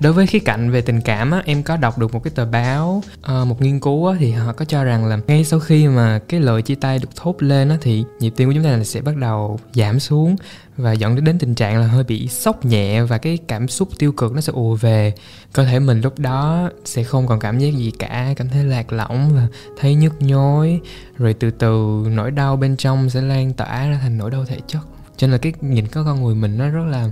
đối 0.00 0.12
với 0.12 0.26
khía 0.26 0.38
cạnh 0.38 0.70
về 0.70 0.80
tình 0.80 1.00
cảm 1.00 1.30
á, 1.30 1.42
em 1.44 1.62
có 1.62 1.76
đọc 1.76 1.98
được 1.98 2.14
một 2.14 2.24
cái 2.24 2.30
tờ 2.34 2.46
báo 2.46 3.02
uh, 3.18 3.46
một 3.46 3.62
nghiên 3.62 3.80
cứu 3.80 4.06
á, 4.06 4.16
thì 4.20 4.30
họ 4.30 4.52
có 4.52 4.64
cho 4.64 4.84
rằng 4.84 5.06
là 5.06 5.18
ngay 5.26 5.44
sau 5.44 5.60
khi 5.60 5.88
mà 5.88 6.20
cái 6.28 6.40
lời 6.40 6.62
chia 6.62 6.74
tay 6.74 6.98
được 6.98 7.16
thốt 7.16 7.42
lên 7.42 7.68
á, 7.68 7.76
thì 7.80 8.04
nhịp 8.20 8.30
tim 8.36 8.48
của 8.48 8.54
chúng 8.54 8.64
ta 8.64 8.70
là 8.70 8.84
sẽ 8.84 9.00
bắt 9.00 9.16
đầu 9.16 9.60
giảm 9.72 10.00
xuống 10.00 10.36
và 10.76 10.92
dẫn 10.92 11.24
đến 11.24 11.38
tình 11.38 11.54
trạng 11.54 11.80
là 11.80 11.86
hơi 11.86 12.04
bị 12.04 12.28
sốc 12.28 12.64
nhẹ 12.64 13.02
và 13.02 13.18
cái 13.18 13.38
cảm 13.48 13.68
xúc 13.68 13.88
tiêu 13.98 14.12
cực 14.12 14.32
nó 14.32 14.40
sẽ 14.40 14.52
ùa 14.52 14.74
về. 14.74 15.14
Cơ 15.52 15.64
thể 15.64 15.78
mình 15.78 16.00
lúc 16.00 16.18
đó 16.18 16.70
sẽ 16.84 17.02
không 17.02 17.26
còn 17.26 17.40
cảm 17.40 17.58
giác 17.58 17.74
gì 17.76 17.92
cả 17.98 18.34
cảm 18.36 18.48
thấy 18.48 18.64
lạc 18.64 18.92
lõng 18.92 19.30
và 19.34 19.46
thấy 19.80 19.94
nhức 19.94 20.22
nhối 20.22 20.80
rồi 21.18 21.34
từ 21.34 21.50
từ 21.50 22.02
nỗi 22.10 22.30
đau 22.30 22.56
bên 22.56 22.76
trong 22.76 23.10
sẽ 23.10 23.20
lan 23.20 23.52
tỏa 23.52 23.88
ra 23.88 23.98
thành 24.02 24.18
nỗi 24.18 24.30
đau 24.30 24.44
thể 24.44 24.58
chất. 24.66 24.80
Cho 25.16 25.26
nên 25.26 25.32
là 25.32 25.38
cái 25.38 25.52
nhìn 25.60 25.86
có 25.86 26.04
con 26.04 26.24
người 26.24 26.34
mình 26.34 26.58
nó 26.58 26.68
rất 26.68 26.84
là 26.90 27.10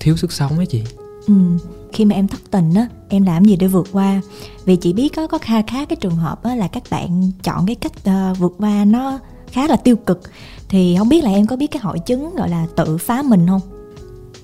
thiếu 0.00 0.16
sức 0.16 0.32
sống 0.32 0.56
ấy 0.56 0.66
chị 0.66 0.84
ừ 1.26 1.34
khi 1.92 2.04
mà 2.04 2.14
em 2.14 2.28
thất 2.28 2.40
tình 2.50 2.74
á 2.74 2.86
em 3.08 3.22
làm 3.22 3.44
gì 3.44 3.56
để 3.56 3.66
vượt 3.66 3.88
qua? 3.92 4.20
Vì 4.64 4.76
chị 4.76 4.92
biết 4.92 5.08
có 5.16 5.26
có 5.26 5.38
kha 5.38 5.62
khá 5.62 5.84
cái 5.84 5.96
trường 5.96 6.16
hợp 6.16 6.42
á 6.42 6.54
là 6.54 6.68
các 6.68 6.82
bạn 6.90 7.30
chọn 7.42 7.66
cái 7.66 7.76
cách 7.76 7.92
uh, 8.08 8.38
vượt 8.38 8.54
qua 8.58 8.84
nó 8.84 9.18
khá 9.52 9.66
là 9.66 9.76
tiêu 9.76 9.96
cực. 9.96 10.20
Thì 10.68 10.96
không 10.98 11.08
biết 11.08 11.24
là 11.24 11.30
em 11.30 11.46
có 11.46 11.56
biết 11.56 11.66
cái 11.66 11.82
hội 11.82 11.98
chứng 11.98 12.36
gọi 12.36 12.48
là 12.48 12.66
tự 12.76 12.98
phá 12.98 13.22
mình 13.22 13.46
không? 13.46 13.60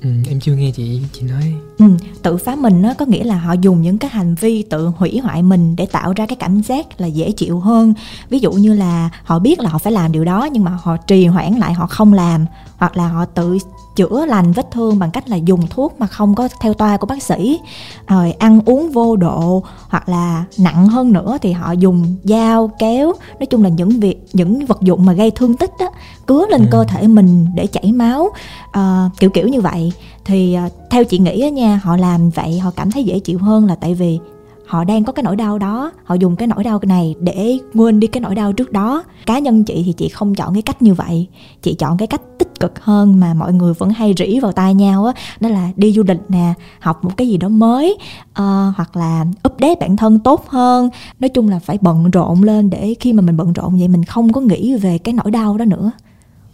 Ừ, 0.03 0.11
em 0.29 0.41
chưa 0.41 0.55
nghe 0.55 0.71
chị 0.71 1.01
chị 1.13 1.23
nói. 1.23 1.55
Ừ, 1.79 1.85
tự 2.23 2.37
phá 2.37 2.57
mình 2.57 2.83
nó 2.83 2.95
có 2.95 3.07
nghĩa 3.07 3.25
là 3.25 3.39
họ 3.39 3.53
dùng 3.53 3.83
những 3.83 3.99
cái 3.99 4.11
hành 4.11 4.35
vi 4.35 4.63
tự 4.63 4.87
hủy 4.87 5.19
hoại 5.19 5.43
mình 5.43 5.77
để 5.77 5.87
tạo 5.87 6.13
ra 6.13 6.27
cái 6.27 6.37
cảm 6.37 6.63
giác 6.63 7.01
là 7.01 7.07
dễ 7.07 7.33
chịu 7.33 7.61
hơn. 7.61 7.95
Ví 8.31 8.39
dụ 8.39 8.53
như 8.53 8.75
là 8.75 9.11
họ 9.25 9.39
biết 9.39 9.61
là 9.61 9.71
họ 9.71 9.79
phải 9.79 9.93
làm 9.93 10.13
điều 10.13 10.25
đó 10.25 10.49
nhưng 10.53 10.65
mà 10.65 10.79
họ 10.83 10.97
trì 10.97 11.27
hoãn 11.27 11.53
lại 11.53 11.73
họ 11.73 11.87
không 11.87 12.13
làm 12.13 12.47
hoặc 12.77 12.97
là 12.97 13.09
họ 13.09 13.25
tự 13.25 13.59
chữa 13.99 14.27
lành 14.27 14.53
vết 14.53 14.71
thương 14.71 14.99
bằng 14.99 15.11
cách 15.11 15.29
là 15.29 15.37
dùng 15.37 15.67
thuốc 15.71 16.01
mà 16.01 16.07
không 16.07 16.35
có 16.35 16.49
theo 16.61 16.75
toa 16.75 16.97
của 16.97 17.07
bác 17.07 17.23
sĩ. 17.23 17.61
Rồi 18.07 18.33
ăn 18.33 18.61
uống 18.67 18.93
vô 18.93 19.17
độ 19.17 19.63
hoặc 19.89 20.09
là 20.09 20.45
nặng 20.59 20.89
hơn 20.89 21.13
nữa 21.13 21.39
thì 21.43 21.53
họ 21.53 21.73
dùng 21.73 22.15
dao 22.25 22.71
kéo. 22.79 23.13
Nói 23.39 23.47
chung 23.47 23.63
là 23.63 23.69
những 23.69 23.91
việc 23.91 24.17
những 24.33 24.67
vật 24.67 24.81
dụng 24.81 25.07
mà 25.07 25.13
gây 25.13 25.31
thương 25.31 25.57
tích 25.57 25.71
đó 25.81 25.91
cứa 26.27 26.47
lên 26.51 26.61
ừ. 26.61 26.69
cơ 26.71 26.85
thể 26.85 27.09
mình 27.09 27.47
để 27.55 27.67
chảy 27.67 27.93
máu. 27.93 28.31
Uh, 28.79 29.13
kiểu 29.19 29.31
kiểu 29.31 29.49
như 29.49 29.61
vậy. 29.61 29.93
Thì 30.25 30.57
uh, 30.67 30.73
theo 30.91 31.05
chị 31.05 31.19
nghĩ 31.19 31.41
á 31.41 31.49
nha 31.49 31.81
họ 31.85 31.97
làm 31.97 32.31
vậy 32.31 32.59
họ 32.59 32.71
cảm 32.77 32.91
thấy 32.91 33.05
dễ 33.05 33.19
chịu 33.19 33.39
hơn 33.39 33.67
là 33.67 33.75
tại 33.75 33.95
vì 33.95 34.19
họ 34.69 34.85
đang 34.85 35.05
có 35.05 35.13
cái 35.13 35.23
nỗi 35.23 35.37
đau 35.37 35.59
đó. 35.59 35.93
Họ 36.05 36.15
dùng 36.15 36.37
cái 36.37 36.49
nỗi 36.49 36.65
đau 36.65 36.81
này 36.83 37.15
để 37.21 37.59
quên 37.75 38.01
đi 38.01 38.07
cái 38.07 38.21
nỗi 38.21 38.35
đau 38.35 38.53
trước 38.53 38.73
đó. 38.73 39.05
Cá 39.27 39.39
nhân 39.39 39.65
chị 39.65 39.83
thì 39.87 39.93
chị 39.93 40.09
không 40.09 40.35
chọn 40.35 40.55
cái 40.55 40.63
cách 40.63 40.83
như 40.83 40.95
vậy. 40.95 41.27
Chị 41.63 41.75
chọn 41.75 41.99
cái 41.99 42.07
cách 42.07 42.21
tích 42.39 42.61
cực 42.61 42.85
hơn 42.85 43.21
mà 43.21 43.35
mọi 43.35 43.53
người 43.53 43.75
vẫn 43.75 43.91
hay 43.91 44.15
rỉ 44.17 44.41
vào 44.41 44.53
tai 44.53 44.75
nhau 44.75 45.05
á. 45.07 45.13
Đó 45.41 45.49
là 45.49 45.71
đi 45.77 45.93
du 45.93 46.03
lịch 46.03 46.21
nè 46.29 46.55
học 46.81 47.05
một 47.05 47.17
cái 47.17 47.29
gì 47.29 47.37
đó 47.37 47.49
mới 47.49 47.99
uh, 48.31 48.37
hoặc 48.77 48.97
là 48.97 49.25
update 49.49 49.75
bản 49.81 49.97
thân 49.97 50.19
tốt 50.19 50.49
hơn. 50.49 50.89
Nói 51.21 51.29
chung 51.29 51.49
là 51.49 51.59
phải 51.59 51.79
bận 51.81 52.11
rộn 52.11 52.43
lên 52.43 52.71
để 52.71 52.95
khi 53.01 53.13
mà 53.13 53.23
mình 53.23 53.37
bận 53.37 53.53
rộn 53.53 53.79
vậy 53.79 53.89
mình 53.89 54.05
không 54.05 54.33
có 54.33 54.41
nghĩ 54.41 54.77
về 54.77 54.99
cái 54.99 55.15
nỗi 55.15 55.31
đau 55.31 55.59
đó 55.59 55.65
nữa. 55.65 55.91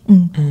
Ừ. 0.09 0.15
ừ. 0.37 0.43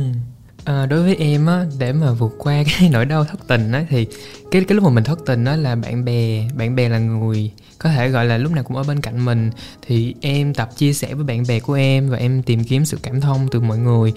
À, 0.64 0.86
đối 0.86 1.02
với 1.02 1.16
em 1.16 1.46
á 1.46 1.64
để 1.78 1.92
mà 1.92 2.12
vượt 2.12 2.32
qua 2.38 2.62
cái 2.78 2.90
nỗi 2.92 3.04
đau 3.04 3.24
thất 3.24 3.48
tình 3.48 3.72
á 3.72 3.84
thì 3.88 4.06
cái 4.50 4.64
cái 4.64 4.74
lúc 4.74 4.84
mà 4.84 4.90
mình 4.90 5.04
thất 5.04 5.18
tình 5.26 5.44
á 5.44 5.56
là 5.56 5.76
bạn 5.76 6.04
bè 6.04 6.48
bạn 6.56 6.76
bè 6.76 6.88
là 6.88 6.98
người 6.98 7.50
có 7.84 7.90
thể 7.90 8.08
gọi 8.08 8.26
là 8.26 8.38
lúc 8.38 8.52
nào 8.52 8.64
cũng 8.64 8.76
ở 8.76 8.82
bên 8.82 9.00
cạnh 9.00 9.24
mình. 9.24 9.50
Thì 9.86 10.14
em 10.20 10.54
tập 10.54 10.70
chia 10.76 10.92
sẻ 10.92 11.14
với 11.14 11.24
bạn 11.24 11.44
bè 11.48 11.60
của 11.60 11.72
em 11.72 12.10
và 12.10 12.16
em 12.16 12.42
tìm 12.42 12.64
kiếm 12.64 12.84
sự 12.84 12.98
cảm 13.02 13.20
thông 13.20 13.48
từ 13.50 13.60
mọi 13.60 13.78
người. 13.78 14.12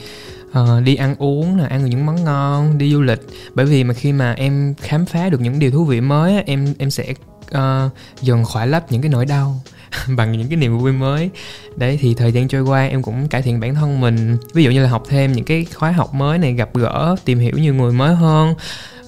À, 0.54 0.62
đi 0.84 0.96
ăn 0.96 1.16
uống 1.18 1.58
là 1.58 1.68
ăn 1.68 1.86
những 1.86 2.06
món 2.06 2.24
ngon 2.24 2.78
đi 2.78 2.94
du 2.94 3.02
lịch. 3.02 3.20
Bởi 3.56 3.66
vì 3.66 3.84
mà 3.84 3.94
khi 3.94 4.12
mà 4.14 4.34
em 4.34 4.74
khám 4.82 5.06
phá 5.06 5.30
được 5.30 5.42
những 5.42 5.60
điều 5.60 5.72
thú 5.72 5.86
vị 5.86 6.02
mới 6.02 6.36
á, 6.36 6.44
em 6.46 6.74
em 6.78 6.90
sẽ 6.90 7.14
uh, 7.52 7.92
dần 8.22 8.46
khỏa 8.46 8.66
lấp 8.66 8.92
những 8.92 9.02
cái 9.02 9.10
nỗi 9.10 9.26
đau. 9.26 9.62
bằng 10.18 10.32
những 10.32 10.48
cái 10.48 10.58
niềm 10.58 10.78
vui 10.78 10.92
mới. 10.92 11.30
Đấy, 11.76 11.98
thì 12.02 12.14
thời 12.14 12.32
gian 12.32 12.48
trôi 12.48 12.62
qua 12.62 12.88
em 12.88 13.02
cũng 13.02 13.28
cải 13.28 13.42
thiện 13.42 13.60
bản 13.60 13.76
thân 13.76 14.02
mình. 14.02 14.38
Ví 14.54 14.64
dụ 14.64 14.72
như 14.72 14.84
là 14.84 14.90
học 14.90 15.04
thêm 15.10 15.32
những 15.32 15.46
cái 15.46 15.66
khóa 15.76 15.92
học 15.92 16.14
mới 16.14 16.38
này, 16.38 16.54
gặp 16.54 16.70
gỡ, 16.74 17.16
tìm 17.26 17.40
hiểu 17.40 17.54
nhiều 17.58 17.74
người 17.74 17.92
mới 17.92 18.16
hơn 18.16 18.54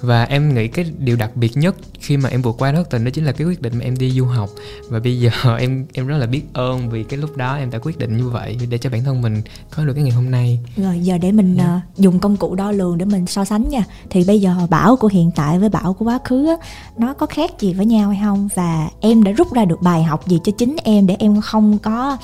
và 0.00 0.24
em 0.24 0.54
nghĩ 0.54 0.68
cái 0.68 0.84
điều 0.98 1.16
đặc 1.16 1.36
biệt 1.36 1.56
nhất 1.56 1.76
khi 2.00 2.16
mà 2.16 2.28
em 2.28 2.42
vượt 2.42 2.56
qua 2.58 2.72
thất 2.72 2.90
tình 2.90 3.04
đó 3.04 3.10
chính 3.14 3.24
là 3.24 3.32
cái 3.32 3.46
quyết 3.46 3.62
định 3.62 3.78
mà 3.78 3.84
em 3.84 3.98
đi 3.98 4.10
du 4.10 4.24
học 4.24 4.50
và 4.88 4.98
bây 5.00 5.20
giờ 5.20 5.30
em 5.58 5.86
em 5.92 6.06
rất 6.06 6.18
là 6.18 6.26
biết 6.26 6.42
ơn 6.52 6.90
vì 6.90 7.04
cái 7.04 7.18
lúc 7.18 7.36
đó 7.36 7.56
em 7.56 7.70
đã 7.70 7.78
quyết 7.78 7.98
định 7.98 8.16
như 8.16 8.28
vậy 8.28 8.58
để 8.70 8.78
cho 8.78 8.90
bản 8.90 9.04
thân 9.04 9.22
mình 9.22 9.42
có 9.70 9.84
được 9.84 9.92
cái 9.94 10.02
ngày 10.02 10.12
hôm 10.12 10.30
nay 10.30 10.58
rồi 10.76 10.98
giờ 10.98 11.18
để 11.18 11.32
mình 11.32 11.56
yeah. 11.56 11.68
Dạ. 11.68 11.76
uh, 11.76 11.98
dùng 11.98 12.18
công 12.18 12.36
cụ 12.36 12.54
đo 12.54 12.72
lường 12.72 12.98
để 12.98 13.04
mình 13.04 13.26
so 13.26 13.44
sánh 13.44 13.68
nha 13.68 13.84
thì 14.10 14.24
bây 14.24 14.40
giờ 14.40 14.54
bảo 14.70 14.96
của 14.96 15.08
hiện 15.08 15.30
tại 15.36 15.58
với 15.58 15.68
bảo 15.68 15.92
của 15.92 16.04
quá 16.04 16.18
khứ 16.24 16.46
á, 16.46 16.56
nó 16.96 17.14
có 17.14 17.26
khác 17.26 17.50
gì 17.60 17.74
với 17.74 17.86
nhau 17.86 18.08
hay 18.08 18.20
không 18.24 18.48
và 18.54 18.88
em 19.00 19.22
đã 19.22 19.32
rút 19.32 19.52
ra 19.52 19.64
được 19.64 19.82
bài 19.82 20.02
học 20.02 20.28
gì 20.28 20.38
cho 20.44 20.52
chính 20.58 20.76
em 20.84 21.06
để 21.06 21.16
em 21.18 21.40
không 21.40 21.78
có 21.78 22.16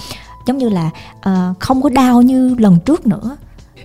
giống 0.46 0.58
như 0.58 0.68
là 0.68 0.90
uh, 1.18 1.60
không 1.60 1.82
có 1.82 1.88
đau 1.88 2.22
như 2.22 2.54
lần 2.58 2.78
trước 2.80 3.06
nữa 3.06 3.36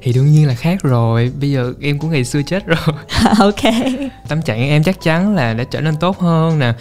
thì 0.01 0.13
đương 0.13 0.31
nhiên 0.31 0.47
là 0.47 0.53
khác 0.53 0.83
rồi 0.83 1.31
bây 1.39 1.51
giờ 1.51 1.73
em 1.81 1.99
cũng 1.99 2.11
ngày 2.11 2.25
xưa 2.25 2.41
chết 2.41 2.65
rồi. 2.65 2.95
Ok. 3.39 3.73
Tâm 4.27 4.41
trạng 4.41 4.59
em 4.59 4.83
chắc 4.83 5.01
chắn 5.01 5.35
là 5.35 5.53
đã 5.53 5.63
trở 5.63 5.81
nên 5.81 5.95
tốt 5.95 6.19
hơn 6.19 6.59
nè. 6.59 6.73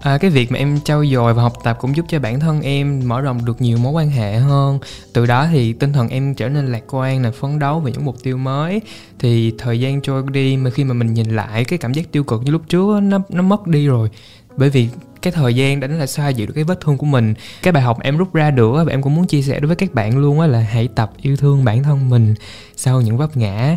À, 0.00 0.18
cái 0.18 0.30
việc 0.30 0.52
mà 0.52 0.58
em 0.58 0.80
trau 0.80 1.06
dồi 1.06 1.34
và 1.34 1.42
học 1.42 1.52
tập 1.64 1.76
cũng 1.80 1.96
giúp 1.96 2.06
cho 2.08 2.18
bản 2.18 2.40
thân 2.40 2.60
em 2.62 3.02
mở 3.04 3.20
rộng 3.20 3.44
được 3.44 3.60
nhiều 3.60 3.78
mối 3.78 3.92
quan 3.92 4.10
hệ 4.10 4.36
hơn. 4.36 4.78
Từ 5.12 5.26
đó 5.26 5.46
thì 5.52 5.72
tinh 5.72 5.92
thần 5.92 6.08
em 6.08 6.34
trở 6.34 6.48
nên 6.48 6.72
lạc 6.72 6.82
quan 6.88 7.22
là 7.22 7.30
phấn 7.30 7.58
đấu 7.58 7.80
về 7.80 7.92
những 7.92 8.04
mục 8.04 8.16
tiêu 8.22 8.36
mới. 8.36 8.80
Thì 9.18 9.52
thời 9.58 9.80
gian 9.80 10.00
trôi 10.00 10.22
đi 10.30 10.56
mà 10.56 10.70
khi 10.70 10.84
mà 10.84 10.94
mình 10.94 11.14
nhìn 11.14 11.36
lại 11.36 11.64
cái 11.64 11.78
cảm 11.78 11.92
giác 11.92 12.12
tiêu 12.12 12.24
cực 12.24 12.42
như 12.42 12.52
lúc 12.52 12.62
trước 12.68 13.00
nó 13.00 13.18
nó 13.28 13.42
mất 13.42 13.66
đi 13.66 13.86
rồi 13.86 14.10
bởi 14.56 14.70
vì 14.70 14.88
cái 15.22 15.32
thời 15.32 15.54
gian 15.54 15.80
đã 15.80 15.88
là 15.88 16.06
xoa 16.06 16.28
dịu 16.28 16.46
được 16.46 16.52
cái 16.52 16.64
vết 16.64 16.80
thương 16.80 16.98
của 16.98 17.06
mình 17.06 17.34
cái 17.62 17.72
bài 17.72 17.82
học 17.82 17.98
em 18.02 18.16
rút 18.16 18.34
ra 18.34 18.50
được 18.50 18.72
và 18.72 18.92
em 18.92 19.02
cũng 19.02 19.14
muốn 19.14 19.26
chia 19.26 19.42
sẻ 19.42 19.60
đối 19.60 19.66
với 19.66 19.76
các 19.76 19.94
bạn 19.94 20.18
luôn 20.18 20.40
á 20.40 20.46
là 20.46 20.60
hãy 20.60 20.88
tập 20.94 21.12
yêu 21.22 21.36
thương 21.36 21.64
bản 21.64 21.82
thân 21.82 22.10
mình 22.10 22.34
sau 22.76 23.00
những 23.00 23.16
vấp 23.16 23.36
ngã 23.36 23.76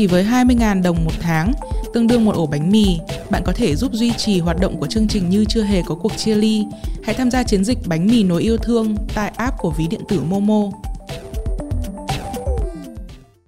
chỉ 0.00 0.06
với 0.06 0.24
20.000 0.24 0.82
đồng 0.82 1.04
một 1.04 1.12
tháng, 1.20 1.52
tương 1.94 2.06
đương 2.06 2.24
một 2.24 2.34
ổ 2.34 2.46
bánh 2.46 2.70
mì, 2.70 2.98
bạn 3.30 3.42
có 3.44 3.52
thể 3.52 3.76
giúp 3.76 3.92
duy 3.92 4.12
trì 4.12 4.40
hoạt 4.40 4.60
động 4.60 4.80
của 4.80 4.86
chương 4.86 5.08
trình 5.08 5.30
như 5.30 5.44
chưa 5.48 5.62
hề 5.62 5.82
có 5.86 5.94
cuộc 5.94 6.16
chia 6.16 6.34
ly. 6.34 6.64
Hãy 7.04 7.14
tham 7.14 7.30
gia 7.30 7.42
chiến 7.42 7.64
dịch 7.64 7.78
bánh 7.86 8.06
mì 8.06 8.22
nối 8.22 8.42
yêu 8.42 8.56
thương 8.56 8.96
tại 9.14 9.32
app 9.36 9.58
của 9.58 9.70
ví 9.70 9.86
điện 9.86 10.00
tử 10.08 10.20
Momo 10.28 10.70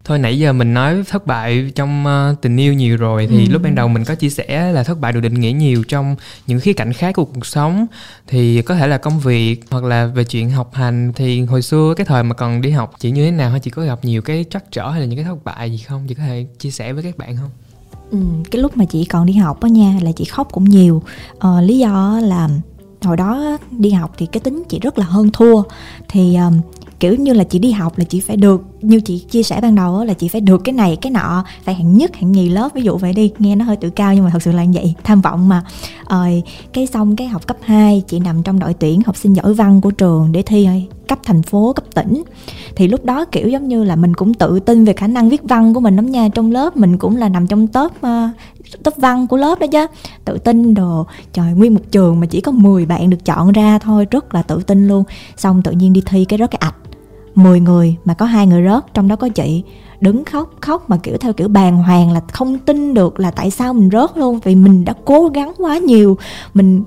thôi 0.04 0.18
nãy 0.18 0.38
giờ 0.38 0.52
mình 0.52 0.74
nói 0.74 1.02
thất 1.08 1.26
bại 1.26 1.70
trong 1.74 2.04
uh, 2.06 2.40
tình 2.40 2.56
yêu 2.56 2.72
nhiều 2.72 2.96
rồi 2.96 3.26
thì 3.30 3.46
ừ. 3.46 3.52
lúc 3.52 3.62
ban 3.62 3.74
đầu 3.74 3.88
mình 3.88 4.04
có 4.04 4.14
chia 4.14 4.30
sẻ 4.30 4.72
là 4.72 4.84
thất 4.84 5.00
bại 5.00 5.12
được 5.12 5.20
định 5.20 5.34
nghĩa 5.34 5.52
nhiều 5.52 5.84
trong 5.88 6.16
những 6.46 6.60
khía 6.60 6.72
cạnh 6.72 6.92
khác 6.92 7.14
của 7.14 7.24
cuộc 7.24 7.46
sống. 7.46 7.86
Thì 8.26 8.62
có 8.62 8.74
thể 8.74 8.86
là 8.86 8.98
công 8.98 9.20
việc 9.20 9.64
hoặc 9.70 9.84
là 9.84 10.06
về 10.06 10.24
chuyện 10.24 10.50
học 10.50 10.74
hành. 10.74 11.12
Thì 11.16 11.40
hồi 11.40 11.62
xưa 11.62 11.94
cái 11.96 12.06
thời 12.06 12.22
mà 12.22 12.34
còn 12.34 12.60
đi 12.60 12.70
học 12.70 12.92
chị 12.98 13.10
như 13.10 13.24
thế 13.24 13.30
nào 13.30 13.50
hay 13.50 13.60
chị 13.60 13.70
có 13.70 13.82
gặp 13.82 13.98
nhiều 14.02 14.22
cái 14.22 14.44
trắc 14.50 14.72
trở 14.72 14.90
hay 14.90 15.00
là 15.00 15.06
những 15.06 15.16
cái 15.16 15.24
thất 15.24 15.44
bại 15.44 15.70
gì 15.70 15.78
không? 15.78 16.06
Chị 16.08 16.14
có 16.14 16.22
thể 16.22 16.46
chia 16.58 16.70
sẻ 16.70 16.92
với 16.92 17.02
các 17.02 17.18
bạn 17.18 17.36
không? 17.36 17.50
Ừ, 18.10 18.18
cái 18.50 18.62
lúc 18.62 18.76
mà 18.76 18.84
chị 18.84 19.04
còn 19.04 19.26
đi 19.26 19.32
học 19.32 19.60
á 19.60 19.68
nha 19.68 19.98
là 20.02 20.12
chị 20.12 20.24
khóc 20.24 20.48
cũng 20.52 20.64
nhiều. 20.64 21.02
Ờ, 21.38 21.60
lý 21.60 21.78
do 21.78 22.20
là 22.22 22.48
hồi 23.02 23.16
đó 23.16 23.58
đi 23.70 23.90
học 23.90 24.14
thì 24.18 24.26
cái 24.26 24.40
tính 24.40 24.62
chị 24.68 24.80
rất 24.80 24.98
là 24.98 25.04
hơn 25.04 25.30
thua. 25.32 25.62
Thì 26.08 26.36
um, 26.36 26.60
kiểu 27.00 27.14
như 27.14 27.32
là 27.32 27.44
chị 27.44 27.58
đi 27.58 27.70
học 27.72 27.98
là 27.98 28.04
chị 28.04 28.20
phải 28.20 28.36
được 28.36 28.71
như 28.82 29.00
chị 29.00 29.18
chia 29.18 29.42
sẻ 29.42 29.60
ban 29.60 29.74
đầu 29.74 30.04
là 30.04 30.14
chị 30.14 30.28
phải 30.28 30.40
được 30.40 30.58
cái 30.64 30.72
này 30.72 30.96
cái 30.96 31.10
nọ 31.12 31.44
phải 31.64 31.74
hạng 31.74 31.96
nhất 31.96 32.16
hạng 32.16 32.32
nhì 32.32 32.48
lớp 32.48 32.68
ví 32.74 32.82
dụ 32.82 32.96
vậy 32.96 33.12
đi. 33.12 33.32
Nghe 33.38 33.56
nó 33.56 33.64
hơi 33.64 33.76
tự 33.76 33.90
cao 33.90 34.14
nhưng 34.14 34.24
mà 34.24 34.30
thật 34.30 34.42
sự 34.42 34.52
là 34.52 34.64
như 34.64 34.78
vậy 34.80 34.94
tham 35.04 35.20
vọng 35.20 35.48
mà. 35.48 35.64
Rồi 36.10 36.42
cái 36.72 36.86
xong 36.86 37.16
cái 37.16 37.26
học 37.26 37.46
cấp 37.46 37.56
2 37.60 38.02
chị 38.06 38.18
nằm 38.18 38.42
trong 38.42 38.58
đội 38.58 38.74
tuyển 38.74 39.00
học 39.06 39.16
sinh 39.16 39.32
giỏi 39.32 39.54
văn 39.54 39.80
của 39.80 39.90
trường 39.90 40.32
để 40.32 40.42
thi 40.42 40.68
cấp 41.08 41.18
thành 41.24 41.42
phố 41.42 41.72
cấp 41.72 41.84
tỉnh. 41.94 42.22
Thì 42.76 42.88
lúc 42.88 43.04
đó 43.04 43.24
kiểu 43.24 43.48
giống 43.48 43.68
như 43.68 43.84
là 43.84 43.96
mình 43.96 44.14
cũng 44.14 44.34
tự 44.34 44.60
tin 44.60 44.84
về 44.84 44.92
khả 44.92 45.06
năng 45.06 45.28
viết 45.28 45.42
văn 45.42 45.74
của 45.74 45.80
mình 45.80 45.96
lắm 45.96 46.06
nha. 46.06 46.28
Trong 46.34 46.50
lớp 46.50 46.76
mình 46.76 46.98
cũng 46.98 47.16
là 47.16 47.28
nằm 47.28 47.46
trong 47.46 47.66
top 47.66 47.92
uh, 48.06 48.30
top 48.82 48.96
văn 48.96 49.26
của 49.26 49.36
lớp 49.36 49.60
đó 49.60 49.66
chứ. 49.66 49.86
Tự 50.24 50.38
tin 50.38 50.74
đồ 50.74 51.06
trời 51.32 51.52
nguyên 51.52 51.74
một 51.74 51.80
trường 51.90 52.20
mà 52.20 52.26
chỉ 52.26 52.40
có 52.40 52.52
10 52.52 52.86
bạn 52.86 53.10
được 53.10 53.24
chọn 53.24 53.52
ra 53.52 53.78
thôi 53.78 54.06
rất 54.10 54.34
là 54.34 54.42
tự 54.42 54.62
tin 54.62 54.88
luôn. 54.88 55.04
Xong 55.36 55.62
tự 55.62 55.72
nhiên 55.72 55.92
đi 55.92 56.02
thi 56.06 56.24
cái 56.24 56.38
rất 56.38 56.50
cái 56.50 56.58
ạch. 56.62 56.74
10 57.34 57.60
người 57.60 57.96
mà 58.04 58.14
có 58.14 58.26
hai 58.26 58.46
người 58.46 58.64
rớt 58.64 58.94
trong 58.94 59.08
đó 59.08 59.16
có 59.16 59.28
chị 59.28 59.62
đứng 60.00 60.24
khóc 60.24 60.50
khóc 60.60 60.90
mà 60.90 60.96
kiểu 60.96 61.16
theo 61.16 61.32
kiểu 61.32 61.48
bàng 61.48 61.82
hoàng 61.82 62.10
là 62.12 62.20
không 62.32 62.58
tin 62.58 62.94
được 62.94 63.20
là 63.20 63.30
tại 63.30 63.50
sao 63.50 63.74
mình 63.74 63.90
rớt 63.92 64.16
luôn 64.16 64.38
vì 64.44 64.54
mình 64.54 64.84
đã 64.84 64.94
cố 65.04 65.28
gắng 65.28 65.52
quá 65.58 65.78
nhiều. 65.78 66.18
Mình 66.54 66.84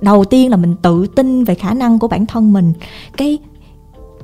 đầu 0.00 0.24
tiên 0.24 0.50
là 0.50 0.56
mình 0.56 0.74
tự 0.82 1.06
tin 1.06 1.44
về 1.44 1.54
khả 1.54 1.74
năng 1.74 1.98
của 1.98 2.08
bản 2.08 2.26
thân 2.26 2.52
mình. 2.52 2.72
Cái 3.16 3.38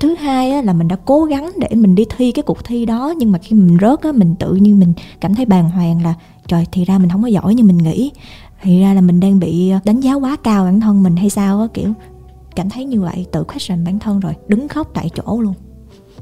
thứ 0.00 0.14
hai 0.14 0.62
là 0.62 0.72
mình 0.72 0.88
đã 0.88 0.96
cố 1.04 1.24
gắng 1.24 1.50
để 1.56 1.68
mình 1.74 1.94
đi 1.94 2.04
thi 2.16 2.32
cái 2.32 2.42
cuộc 2.42 2.64
thi 2.64 2.86
đó 2.86 3.14
nhưng 3.16 3.32
mà 3.32 3.38
khi 3.38 3.56
mình 3.56 3.78
rớt 3.80 4.02
á, 4.02 4.12
mình 4.12 4.34
tự 4.38 4.54
nhiên 4.54 4.80
mình 4.80 4.92
cảm 5.20 5.34
thấy 5.34 5.44
bàng 5.46 5.70
hoàng 5.70 6.02
là 6.02 6.14
trời 6.46 6.66
thì 6.72 6.84
ra 6.84 6.98
mình 6.98 7.10
không 7.10 7.22
có 7.22 7.28
giỏi 7.28 7.54
như 7.54 7.64
mình 7.64 7.78
nghĩ. 7.78 8.10
Thì 8.62 8.80
ra 8.80 8.94
là 8.94 9.00
mình 9.00 9.20
đang 9.20 9.38
bị 9.38 9.70
ờ, 9.70 9.78
đánh 9.84 10.00
giá 10.00 10.14
quá 10.14 10.36
cao 10.42 10.64
bản 10.64 10.80
thân 10.80 11.02
mình 11.02 11.16
hay 11.16 11.30
sao 11.30 11.60
á 11.60 11.66
kiểu 11.74 11.92
cảm 12.58 12.70
thấy 12.70 12.84
như 12.84 13.00
vậy 13.00 13.26
tự 13.32 13.44
question 13.44 13.84
bản 13.84 13.98
thân 13.98 14.20
rồi 14.20 14.32
đứng 14.48 14.68
khóc 14.68 14.90
tại 14.94 15.10
chỗ 15.14 15.40
luôn. 15.40 15.54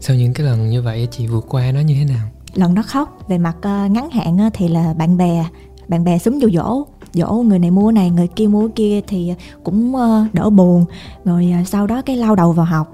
Sau 0.00 0.16
những 0.16 0.32
cái 0.34 0.46
lần 0.46 0.70
như 0.70 0.82
vậy 0.82 1.08
chị 1.10 1.26
vượt 1.26 1.44
qua 1.48 1.72
nó 1.72 1.80
như 1.80 1.94
thế 1.94 2.04
nào? 2.04 2.28
Lần 2.54 2.74
đó 2.74 2.82
khóc 2.86 3.18
về 3.28 3.38
mặt 3.38 3.56
uh, 3.58 3.90
ngắn 3.90 4.10
hạn 4.10 4.46
uh, 4.46 4.52
thì 4.54 4.68
là 4.68 4.94
bạn 4.94 5.16
bè 5.16 5.46
bạn 5.88 6.04
bè 6.04 6.18
súng 6.18 6.38
vô 6.40 6.48
dỗ 6.54 6.84
dỗ 7.12 7.32
người 7.32 7.58
này 7.58 7.70
mua 7.70 7.92
này 7.92 8.10
người 8.10 8.28
kia 8.28 8.46
mua 8.46 8.68
kia 8.68 9.00
thì 9.06 9.34
cũng 9.64 9.94
uh, 9.94 10.34
đỡ 10.34 10.50
buồn. 10.50 10.84
Rồi 11.24 11.54
sau 11.66 11.86
đó 11.86 12.02
cái 12.02 12.16
lao 12.16 12.34
đầu 12.34 12.52
vào 12.52 12.66
học 12.66 12.92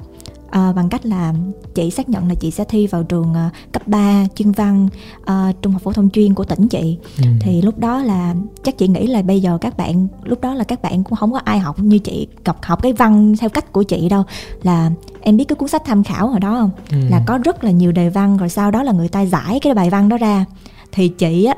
à, 0.53 0.73
bằng 0.73 0.89
cách 0.89 1.07
là 1.07 1.35
chị 1.75 1.91
xác 1.91 2.09
nhận 2.09 2.29
là 2.29 2.35
chị 2.35 2.51
sẽ 2.51 2.65
thi 2.65 2.87
vào 2.87 3.03
trường 3.03 3.35
à, 3.35 3.51
cấp 3.73 3.89
3 3.89 4.25
chuyên 4.35 4.53
văn 4.53 4.89
à, 5.25 5.53
trung 5.63 5.73
học 5.73 5.83
phổ 5.83 5.93
thông 5.93 6.11
chuyên 6.11 6.35
của 6.35 6.45
tỉnh 6.45 6.69
chị 6.69 6.99
ừ. 7.19 7.25
thì 7.41 7.63
lúc 7.63 7.79
đó 7.79 8.03
là 8.03 8.35
chắc 8.63 8.79
chị 8.79 8.89
nghĩ 8.89 9.07
là 9.07 9.23
bây 9.23 9.41
giờ 9.41 9.59
các 9.61 9.77
bạn 9.77 10.07
lúc 10.23 10.41
đó 10.41 10.55
là 10.55 10.65
các 10.65 10.83
bạn 10.83 11.05
cũng 11.05 11.17
không 11.19 11.33
có 11.33 11.39
ai 11.39 11.59
học 11.59 11.79
như 11.79 11.99
chị 11.99 12.27
học 12.45 12.59
học 12.63 12.83
cái 12.83 12.93
văn 12.93 13.35
theo 13.41 13.51
cách 13.51 13.73
của 13.73 13.83
chị 13.83 14.09
đâu 14.09 14.23
là 14.63 14.91
em 15.21 15.37
biết 15.37 15.45
cái 15.45 15.57
cuốn 15.57 15.69
sách 15.69 15.83
tham 15.85 16.05
khảo 16.05 16.29
hồi 16.29 16.41
đó 16.41 16.59
không 16.61 16.71
ừ. 16.91 17.09
là 17.11 17.23
có 17.27 17.39
rất 17.39 17.65
là 17.65 17.71
nhiều 17.71 17.93
đề 17.93 18.09
văn 18.09 18.37
rồi 18.37 18.49
sau 18.49 18.71
đó 18.71 18.83
là 18.83 18.93
người 18.93 19.09
ta 19.09 19.21
giải 19.21 19.61
cái 19.61 19.75
bài 19.75 19.91
văn 19.91 20.09
đó 20.09 20.17
ra 20.17 20.45
thì 20.93 21.09
chị 21.09 21.45
á 21.45 21.55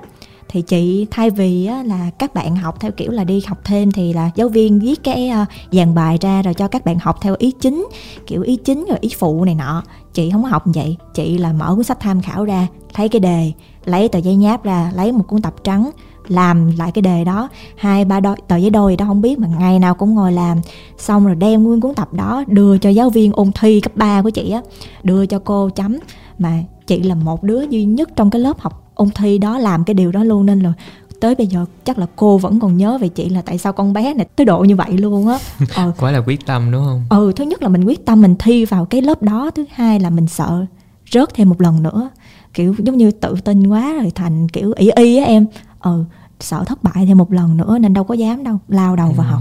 thì 0.55 0.63
chị 0.63 1.07
thay 1.11 1.31
vì 1.31 1.67
á, 1.67 1.83
là 1.83 2.11
các 2.19 2.35
bạn 2.35 2.57
học 2.57 2.81
theo 2.81 2.91
kiểu 2.91 3.11
là 3.11 3.25
đi 3.25 3.43
học 3.47 3.59
thêm 3.65 3.93
thì 3.93 4.13
là 4.13 4.31
giáo 4.35 4.49
viên 4.49 4.81
viết 4.81 5.05
cái 5.05 5.31
uh, 5.43 5.49
dàn 5.73 5.95
bài 5.95 6.19
ra 6.21 6.43
rồi 6.43 6.55
cho 6.55 6.69
các 6.69 6.85
bạn 6.85 6.99
học 6.99 7.19
theo 7.21 7.35
ý 7.39 7.53
chính 7.61 7.89
kiểu 8.27 8.43
ý 8.43 8.57
chính 8.57 8.87
rồi 8.89 8.99
ý 9.01 9.11
phụ 9.19 9.45
này 9.45 9.55
nọ. 9.55 9.83
Chị 10.13 10.31
không 10.31 10.43
có 10.43 10.49
học 10.49 10.63
vậy 10.67 10.97
chị 11.15 11.39
là 11.39 11.53
mở 11.53 11.75
cuốn 11.75 11.85
sách 11.85 12.01
tham 12.01 12.23
khảo 12.23 12.45
ra 12.45 12.67
thấy 12.95 13.09
cái 13.09 13.21
đề 13.21 13.53
lấy 13.85 14.09
tờ 14.09 14.19
giấy 14.19 14.37
nháp 14.37 14.65
ra 14.65 14.93
lấy 14.95 15.13
một 15.13 15.25
cuốn 15.29 15.43
tập 15.43 15.55
trắng 15.65 15.91
làm 16.29 16.77
lại 16.79 16.93
cái 16.93 17.03
đề 17.03 17.25
đó. 17.25 17.49
Hai 17.77 18.05
ba 18.05 18.21
đôi 18.21 18.37
tờ 18.49 18.57
giấy 18.57 18.71
đôi 18.71 18.97
đó 18.97 19.07
không 19.07 19.23
biết 19.23 19.39
mà 19.39 19.49
ngày 19.59 19.79
nào 19.79 19.95
cũng 19.95 20.15
ngồi 20.15 20.33
làm. 20.33 20.59
Xong 20.99 21.27
rồi 21.27 21.35
đem 21.35 21.63
nguyên 21.63 21.81
cuốn 21.81 21.95
tập 21.95 22.13
đó 22.13 22.45
đưa 22.47 22.79
cho 22.79 22.91
giáo 22.91 23.11
viên 23.11 23.33
ôn 23.33 23.51
thi 23.61 23.81
cấp 23.81 23.97
3 23.97 24.23
của 24.23 24.31
chị 24.31 24.51
á 24.51 24.63
đưa 25.03 25.27
cho 25.27 25.39
cô 25.39 25.71
chấm. 25.71 25.99
Mà 26.39 26.63
chị 26.87 27.03
là 27.03 27.15
một 27.15 27.43
đứa 27.43 27.63
duy 27.63 27.85
nhất 27.85 28.11
trong 28.17 28.31
cái 28.31 28.41
lớp 28.41 28.61
học 28.61 28.84
ôn 28.95 29.11
thi 29.15 29.39
đó 29.39 29.59
làm 29.59 29.85
cái 29.85 29.95
điều 29.95 30.13
đó 30.13 30.25
luôn 30.25 30.47
nên 30.47 30.61
là 30.61 30.73
tới 31.21 31.35
bây 31.35 31.47
giờ 31.47 31.65
chắc 31.85 31.99
là 31.99 32.07
cô 32.17 32.39
vẫn 32.39 32.61
còn 32.61 32.77
nhớ 32.77 32.99
về 32.99 33.09
chị 33.09 33.29
là 33.29 33.43
tại 33.43 33.59
sao 33.59 33.73
con 33.73 33.93
bé 33.93 34.15
này 34.15 34.27
tới 34.37 34.45
độ 34.45 34.59
như 34.61 34.77
vậy 34.77 34.99
luôn 34.99 35.29
á. 35.29 35.39
Ờ. 35.75 35.93
quá 35.99 36.11
là 36.11 36.19
quyết 36.27 36.47
tâm 36.47 36.71
đúng 36.71 36.85
không? 36.85 37.05
Ừ 37.09 37.33
thứ 37.37 37.45
nhất 37.45 37.63
là 37.63 37.69
mình 37.69 37.85
quyết 37.85 38.07
tâm 38.07 38.23
mình 38.23 38.35
thi 38.39 38.65
vào 38.65 38.85
cái 38.85 39.03
lớp 39.03 39.23
đó 39.23 39.51
thứ 39.55 39.65
hai 39.75 40.01
là 40.01 40.11
mình 40.11 40.27
sợ 40.27 40.67
rớt 41.11 41.35
thêm 41.35 41.49
một 41.49 41.61
lần 41.61 41.83
nữa. 41.83 42.11
Kiểu 42.55 42.75
giống 42.79 42.97
như 42.97 43.11
tự 43.11 43.35
tin 43.45 43.67
quá 43.67 43.93
rồi 43.93 44.13
thành 44.15 44.49
kiểu 44.49 44.73
ỷ 44.77 44.91
y 44.97 45.17
á 45.17 45.25
em. 45.25 45.47
Ừ 45.81 46.05
sợ 46.41 46.65
thất 46.67 46.83
bại 46.83 47.07
thêm 47.07 47.19
một 47.19 47.33
lần 47.33 47.57
nữa 47.57 47.79
nên 47.81 47.95
đâu 47.95 48.05
có 48.05 48.15
dám 48.15 48.45
đâu 48.45 48.59
lao 48.69 48.97
đầu 48.97 49.13
vào 49.13 49.27
học. 49.27 49.41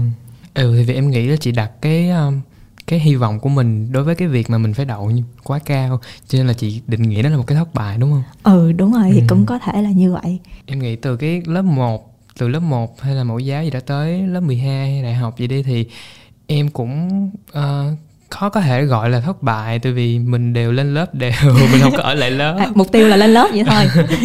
Ừ 0.54 0.74
thì 0.76 0.84
vì 0.84 0.94
em 0.94 1.10
nghĩ 1.10 1.26
là 1.26 1.36
chị 1.36 1.52
đặt 1.52 1.70
cái 1.80 2.10
um, 2.10 2.40
cái 2.86 2.98
hy 2.98 3.14
vọng 3.14 3.40
của 3.40 3.48
mình 3.48 3.92
đối 3.92 4.04
với 4.04 4.14
cái 4.14 4.28
việc 4.28 4.50
mà 4.50 4.58
mình 4.58 4.74
phải 4.74 4.86
đậu 4.86 5.10
quá 5.44 5.58
cao. 5.58 6.00
Cho 6.28 6.38
nên 6.38 6.46
là 6.46 6.52
chị 6.52 6.80
định 6.86 7.02
nghĩa 7.02 7.22
đó 7.22 7.30
là 7.30 7.36
một 7.36 7.44
cái 7.46 7.58
thất 7.58 7.74
bại 7.74 7.98
đúng 7.98 8.10
không? 8.10 8.22
Ừ 8.42 8.72
đúng 8.72 8.92
rồi 8.92 9.10
thì 9.14 9.22
cũng 9.28 9.46
có 9.46 9.58
thể 9.58 9.82
là 9.82 9.90
như 9.90 10.12
vậy. 10.12 10.38
Em 10.66 10.78
nghĩ 10.78 10.96
từ 10.96 11.16
cái 11.16 11.42
lớp 11.46 11.62
1 11.62 12.14
từ 12.38 12.48
lớp 12.48 12.60
1 12.60 13.00
hay 13.00 13.14
là 13.14 13.24
mẫu 13.24 13.38
giáo 13.38 13.64
gì 13.64 13.70
đã 13.70 13.80
tới 13.80 14.22
lớp 14.22 14.40
12 14.40 14.92
hay 14.92 15.02
đại 15.02 15.14
học 15.14 15.38
gì 15.38 15.46
đi 15.46 15.62
thì 15.62 15.86
em 16.46 16.70
cũng 16.70 17.30
uh, 17.58 17.98
khó 18.30 18.48
có 18.48 18.60
thể 18.60 18.84
gọi 18.84 19.10
là 19.10 19.20
thất 19.20 19.42
bại 19.42 19.78
tại 19.78 19.92
vì 19.92 20.18
mình 20.18 20.52
đều 20.52 20.72
lên 20.72 20.94
lớp 20.94 21.14
đều 21.14 21.32
mình 21.72 21.80
không 21.80 21.92
có 21.96 22.02
ở 22.02 22.14
lại 22.14 22.30
lớp. 22.30 22.56
À, 22.58 22.68
mục 22.74 22.92
tiêu 22.92 23.08
là 23.08 23.16
lên 23.16 23.30
lớp 23.30 23.48
vậy 23.52 23.64
thôi. 23.64 24.04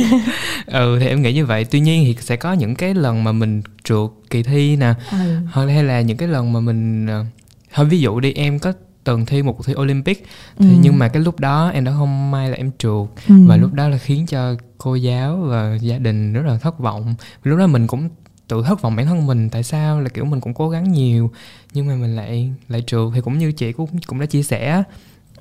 Ừ 0.65 0.97
thì 0.99 1.07
em 1.07 1.21
nghĩ 1.21 1.33
như 1.33 1.45
vậy. 1.45 1.65
Tuy 1.65 1.79
nhiên 1.79 2.03
thì 2.05 2.21
sẽ 2.21 2.35
có 2.35 2.53
những 2.53 2.75
cái 2.75 2.93
lần 2.93 3.23
mà 3.23 3.31
mình 3.31 3.61
trượt 3.83 4.09
kỳ 4.29 4.43
thi 4.43 4.75
nè. 4.75 4.93
Ừ. 5.55 5.65
hay 5.67 5.83
là 5.83 6.01
những 6.01 6.17
cái 6.17 6.27
lần 6.27 6.53
mà 6.53 6.59
mình 6.59 7.07
ờ, 7.07 7.25
thôi 7.73 7.85
ví 7.85 7.99
dụ 7.99 8.19
đi 8.19 8.33
em 8.33 8.59
có 8.59 8.73
từng 9.03 9.25
thi 9.25 9.43
một 9.43 9.53
cuộc 9.57 9.65
thi 9.65 9.73
Olympic 9.77 10.25
thì 10.59 10.69
ừ. 10.69 10.75
nhưng 10.81 10.99
mà 10.99 11.07
cái 11.07 11.23
lúc 11.23 11.39
đó 11.39 11.69
em 11.73 11.83
đã 11.83 11.91
không 11.91 12.31
may 12.31 12.49
là 12.49 12.57
em 12.57 12.71
trượt 12.77 13.07
ừ. 13.27 13.35
và 13.47 13.57
lúc 13.57 13.73
đó 13.73 13.87
là 13.87 13.97
khiến 13.97 14.25
cho 14.25 14.55
cô 14.77 14.95
giáo 14.95 15.37
và 15.37 15.77
gia 15.81 15.97
đình 15.97 16.33
rất 16.33 16.45
là 16.45 16.57
thất 16.57 16.79
vọng 16.79 17.15
lúc 17.43 17.59
đó 17.59 17.67
mình 17.67 17.87
cũng 17.87 18.09
tự 18.47 18.63
thất 18.63 18.81
vọng 18.81 18.95
bản 18.95 19.05
thân 19.05 19.27
mình 19.27 19.49
tại 19.49 19.63
sao 19.63 20.01
là 20.01 20.09
kiểu 20.09 20.25
mình 20.25 20.41
cũng 20.41 20.53
cố 20.53 20.69
gắng 20.69 20.91
nhiều 20.91 21.31
nhưng 21.73 21.87
mà 21.87 21.95
mình 21.95 22.15
lại 22.15 22.51
lại 22.69 22.83
trượt 22.87 23.07
thì 23.15 23.21
cũng 23.21 23.37
như 23.37 23.51
chị 23.51 23.71
cũng 23.71 23.89
cũng 24.07 24.19
đã 24.19 24.25
chia 24.25 24.43
sẻ 24.43 24.83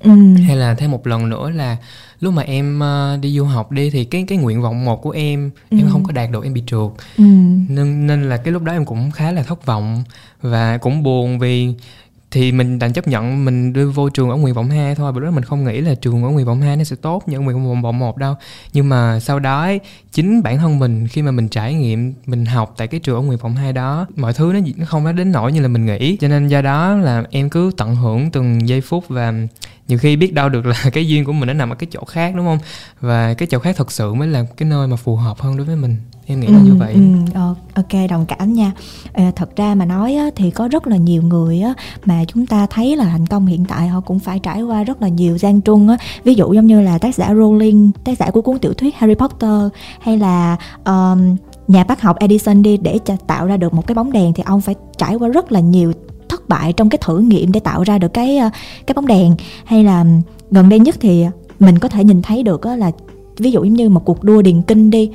ừ. 0.01 0.11
hay 0.47 0.57
là 0.57 0.75
thêm 0.75 0.91
một 0.91 1.07
lần 1.07 1.29
nữa 1.29 1.49
là 1.49 1.77
lúc 2.19 2.33
mà 2.33 2.43
em 2.43 2.79
uh, 2.79 3.21
đi 3.21 3.37
du 3.37 3.43
học 3.43 3.71
đi 3.71 3.89
thì 3.89 4.05
cái 4.05 4.25
cái 4.27 4.37
nguyện 4.37 4.61
vọng 4.61 4.85
một 4.85 5.01
của 5.01 5.11
em 5.11 5.51
ừ. 5.69 5.77
em 5.77 5.89
không 5.91 6.03
có 6.03 6.11
đạt 6.11 6.31
được 6.31 6.43
em 6.43 6.53
bị 6.53 6.63
trượt 6.67 6.91
ừ. 7.17 7.23
nên 7.69 8.07
nên 8.07 8.29
là 8.29 8.37
cái 8.37 8.53
lúc 8.53 8.63
đó 8.63 8.73
em 8.73 8.85
cũng 8.85 9.11
khá 9.11 9.31
là 9.31 9.43
thất 9.43 9.65
vọng 9.65 10.03
và 10.41 10.77
cũng 10.77 11.03
buồn 11.03 11.39
vì 11.39 11.73
thì 12.31 12.51
mình 12.51 12.79
đành 12.79 12.93
chấp 12.93 13.07
nhận 13.07 13.45
mình 13.45 13.73
đưa 13.73 13.89
vô 13.89 14.09
trường 14.09 14.29
ở 14.29 14.35
nguyện 14.35 14.53
vọng 14.53 14.69
2 14.69 14.95
thôi. 14.95 15.11
Bởi 15.11 15.23
đó 15.23 15.31
mình 15.31 15.43
không 15.43 15.63
nghĩ 15.63 15.81
là 15.81 15.95
trường 15.95 16.23
ở 16.23 16.29
nguyện 16.29 16.45
vọng 16.45 16.61
2 16.61 16.77
nó 16.77 16.83
sẽ 16.83 16.95
tốt 16.95 17.23
như 17.27 17.37
ở 17.37 17.39
nguyện 17.39 17.81
vọng 17.81 17.99
1 17.99 18.17
đâu. 18.17 18.35
Nhưng 18.73 18.89
mà 18.89 19.19
sau 19.19 19.39
đó 19.39 19.61
ấy, 19.61 19.79
chính 20.11 20.43
bản 20.43 20.57
thân 20.57 20.79
mình 20.79 21.07
khi 21.07 21.21
mà 21.21 21.31
mình 21.31 21.47
trải 21.47 21.73
nghiệm 21.73 22.13
mình 22.25 22.45
học 22.45 22.73
tại 22.77 22.87
cái 22.87 22.99
trường 22.99 23.15
ở 23.15 23.21
nguyện 23.21 23.39
vọng 23.39 23.55
2 23.55 23.73
đó 23.73 24.07
mọi 24.15 24.33
thứ 24.33 24.51
nó 24.53 24.59
nó 24.77 24.85
không 24.85 25.03
có 25.03 25.11
đến 25.11 25.31
nỗi 25.31 25.51
như 25.51 25.61
là 25.61 25.67
mình 25.67 25.85
nghĩ. 25.85 26.17
Cho 26.17 26.27
nên 26.27 26.47
do 26.47 26.61
đó 26.61 26.95
là 26.95 27.23
em 27.31 27.49
cứ 27.49 27.71
tận 27.77 27.95
hưởng 27.95 28.31
từng 28.31 28.67
giây 28.67 28.81
phút 28.81 29.07
và 29.07 29.33
nhiều 29.87 29.97
khi 29.97 30.15
biết 30.15 30.33
đâu 30.33 30.49
được 30.49 30.65
là 30.65 30.75
cái 30.93 31.07
duyên 31.07 31.25
của 31.25 31.33
mình 31.33 31.47
nó 31.47 31.53
nằm 31.53 31.69
ở 31.69 31.75
cái 31.75 31.87
chỗ 31.91 32.05
khác 32.05 32.33
đúng 32.35 32.45
không? 32.45 32.59
Và 33.01 33.33
cái 33.33 33.47
chỗ 33.51 33.59
khác 33.59 33.75
thật 33.77 33.91
sự 33.91 34.13
mới 34.13 34.27
là 34.27 34.45
cái 34.57 34.69
nơi 34.69 34.87
mà 34.87 34.95
phù 34.95 35.15
hợp 35.15 35.39
hơn 35.39 35.57
đối 35.57 35.65
với 35.65 35.75
mình 35.75 35.97
em 36.29 36.39
nghĩ 36.39 36.47
là 36.47 36.57
ừ, 36.57 36.63
như 36.63 36.75
vậy. 36.75 36.93
ừ, 36.93 37.01
ờ, 37.33 37.55
ok 37.73 38.09
đồng 38.09 38.25
cảm 38.25 38.53
nha. 38.53 38.71
À, 39.13 39.31
thật 39.35 39.55
ra 39.55 39.75
mà 39.75 39.85
nói 39.85 40.15
á, 40.15 40.29
thì 40.35 40.51
có 40.51 40.67
rất 40.67 40.87
là 40.87 40.97
nhiều 40.97 41.21
người 41.21 41.61
á, 41.61 41.73
mà 42.05 42.23
chúng 42.27 42.45
ta 42.45 42.67
thấy 42.69 42.95
là 42.95 43.05
thành 43.05 43.25
công 43.25 43.45
hiện 43.45 43.65
tại 43.65 43.87
họ 43.87 43.99
cũng 44.01 44.19
phải 44.19 44.39
trải 44.39 44.61
qua 44.61 44.83
rất 44.83 45.01
là 45.01 45.07
nhiều 45.07 45.37
gian 45.37 45.61
truân 45.61 45.87
á. 45.87 45.97
Ví 46.23 46.35
dụ 46.35 46.53
giống 46.53 46.67
như 46.67 46.81
là 46.81 46.97
tác 46.97 47.15
giả 47.15 47.33
Rowling 47.33 47.91
tác 48.03 48.17
giả 48.17 48.31
của 48.31 48.41
cuốn 48.41 48.59
tiểu 48.59 48.73
thuyết 48.73 48.95
Harry 48.95 49.15
Potter 49.15 49.61
hay 50.01 50.17
là 50.17 50.57
um, 50.85 51.35
nhà 51.67 51.83
bác 51.83 52.01
học 52.01 52.19
Edison 52.19 52.61
đi 52.61 52.77
để 52.77 52.99
tạo 53.27 53.47
ra 53.47 53.57
được 53.57 53.73
một 53.73 53.87
cái 53.87 53.95
bóng 53.95 54.11
đèn 54.11 54.33
thì 54.33 54.43
ông 54.45 54.61
phải 54.61 54.75
trải 54.97 55.15
qua 55.15 55.29
rất 55.29 55.51
là 55.51 55.59
nhiều 55.59 55.93
thất 56.29 56.49
bại 56.49 56.73
trong 56.73 56.89
cái 56.89 56.99
thử 57.01 57.19
nghiệm 57.19 57.51
để 57.51 57.59
tạo 57.59 57.83
ra 57.83 57.97
được 57.97 58.13
cái 58.13 58.37
ờ, 58.37 58.49
cái 58.87 58.93
bóng 58.93 59.07
đèn. 59.07 59.35
Hay 59.65 59.83
là 59.83 60.05
gần 60.51 60.69
đây 60.69 60.79
nhất 60.79 60.95
thì 60.99 61.25
mình 61.59 61.79
có 61.79 61.89
thể 61.89 62.03
nhìn 62.03 62.21
thấy 62.21 62.43
được 62.43 62.65
là 62.65 62.91
ví 63.37 63.51
dụ 63.51 63.61
như 63.61 63.89
một 63.89 64.05
cuộc 64.05 64.23
đua 64.23 64.41
điền 64.41 64.61
kinh 64.61 64.89
đi 64.89 65.11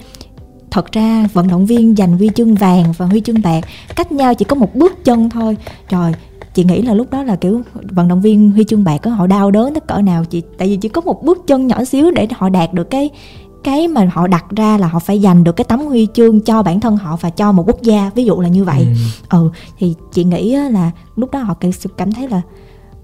thật 0.75 0.93
ra 0.93 1.28
vận 1.33 1.49
động 1.49 1.66
viên 1.66 1.97
giành 1.97 2.16
huy 2.19 2.31
chương 2.35 2.54
vàng 2.54 2.93
và 2.97 3.07
huy 3.07 3.21
chương 3.21 3.43
bạc 3.43 3.61
cách 3.97 4.12
nhau 4.12 4.35
chỉ 4.35 4.45
có 4.45 4.57
một 4.57 4.75
bước 4.75 5.04
chân 5.04 5.31
thôi. 5.31 5.57
Trời 5.88 6.12
chị 6.54 6.64
nghĩ 6.64 6.83
là 6.83 6.95
lúc 6.95 7.11
đó 7.11 7.23
là 7.23 7.37
kiểu 7.37 7.62
vận 7.73 8.09
động 8.09 8.21
viên 8.21 8.50
huy 8.50 8.64
chương 8.64 8.85
bạc 8.85 8.99
có 9.02 9.11
họ 9.11 9.26
đau 9.26 9.50
đớn 9.50 9.75
tới 9.75 9.81
cỡ 9.81 10.02
nào. 10.02 10.25
Chị 10.25 10.43
tại 10.59 10.69
vì 10.69 10.76
chỉ 10.76 10.88
có 10.88 11.00
một 11.00 11.25
bước 11.25 11.47
chân 11.47 11.66
nhỏ 11.66 11.85
xíu 11.85 12.11
để 12.11 12.28
họ 12.31 12.49
đạt 12.49 12.73
được 12.73 12.90
cái 12.90 13.11
cái 13.64 13.88
mà 13.88 14.09
họ 14.12 14.26
đặt 14.26 14.45
ra 14.57 14.78
là 14.78 14.87
họ 14.87 14.99
phải 14.99 15.21
giành 15.21 15.45
được 15.45 15.57
cái 15.57 15.64
tấm 15.64 15.81
huy 15.81 16.09
chương 16.14 16.40
cho 16.40 16.62
bản 16.62 16.81
thân 16.81 16.97
họ 16.97 17.16
và 17.21 17.31
cho 17.31 17.52
một 17.52 17.64
quốc 17.66 17.83
gia 17.83 18.11
ví 18.14 18.25
dụ 18.25 18.40
là 18.40 18.49
như 18.49 18.64
vậy. 18.64 18.87
Ừ, 19.31 19.38
ừ 19.38 19.50
thì 19.78 19.95
chị 20.12 20.25
nghĩ 20.25 20.57
là 20.57 20.90
lúc 21.16 21.31
đó 21.31 21.38
họ 21.38 21.54
cảm 21.97 22.12
thấy 22.12 22.28
là 22.28 22.40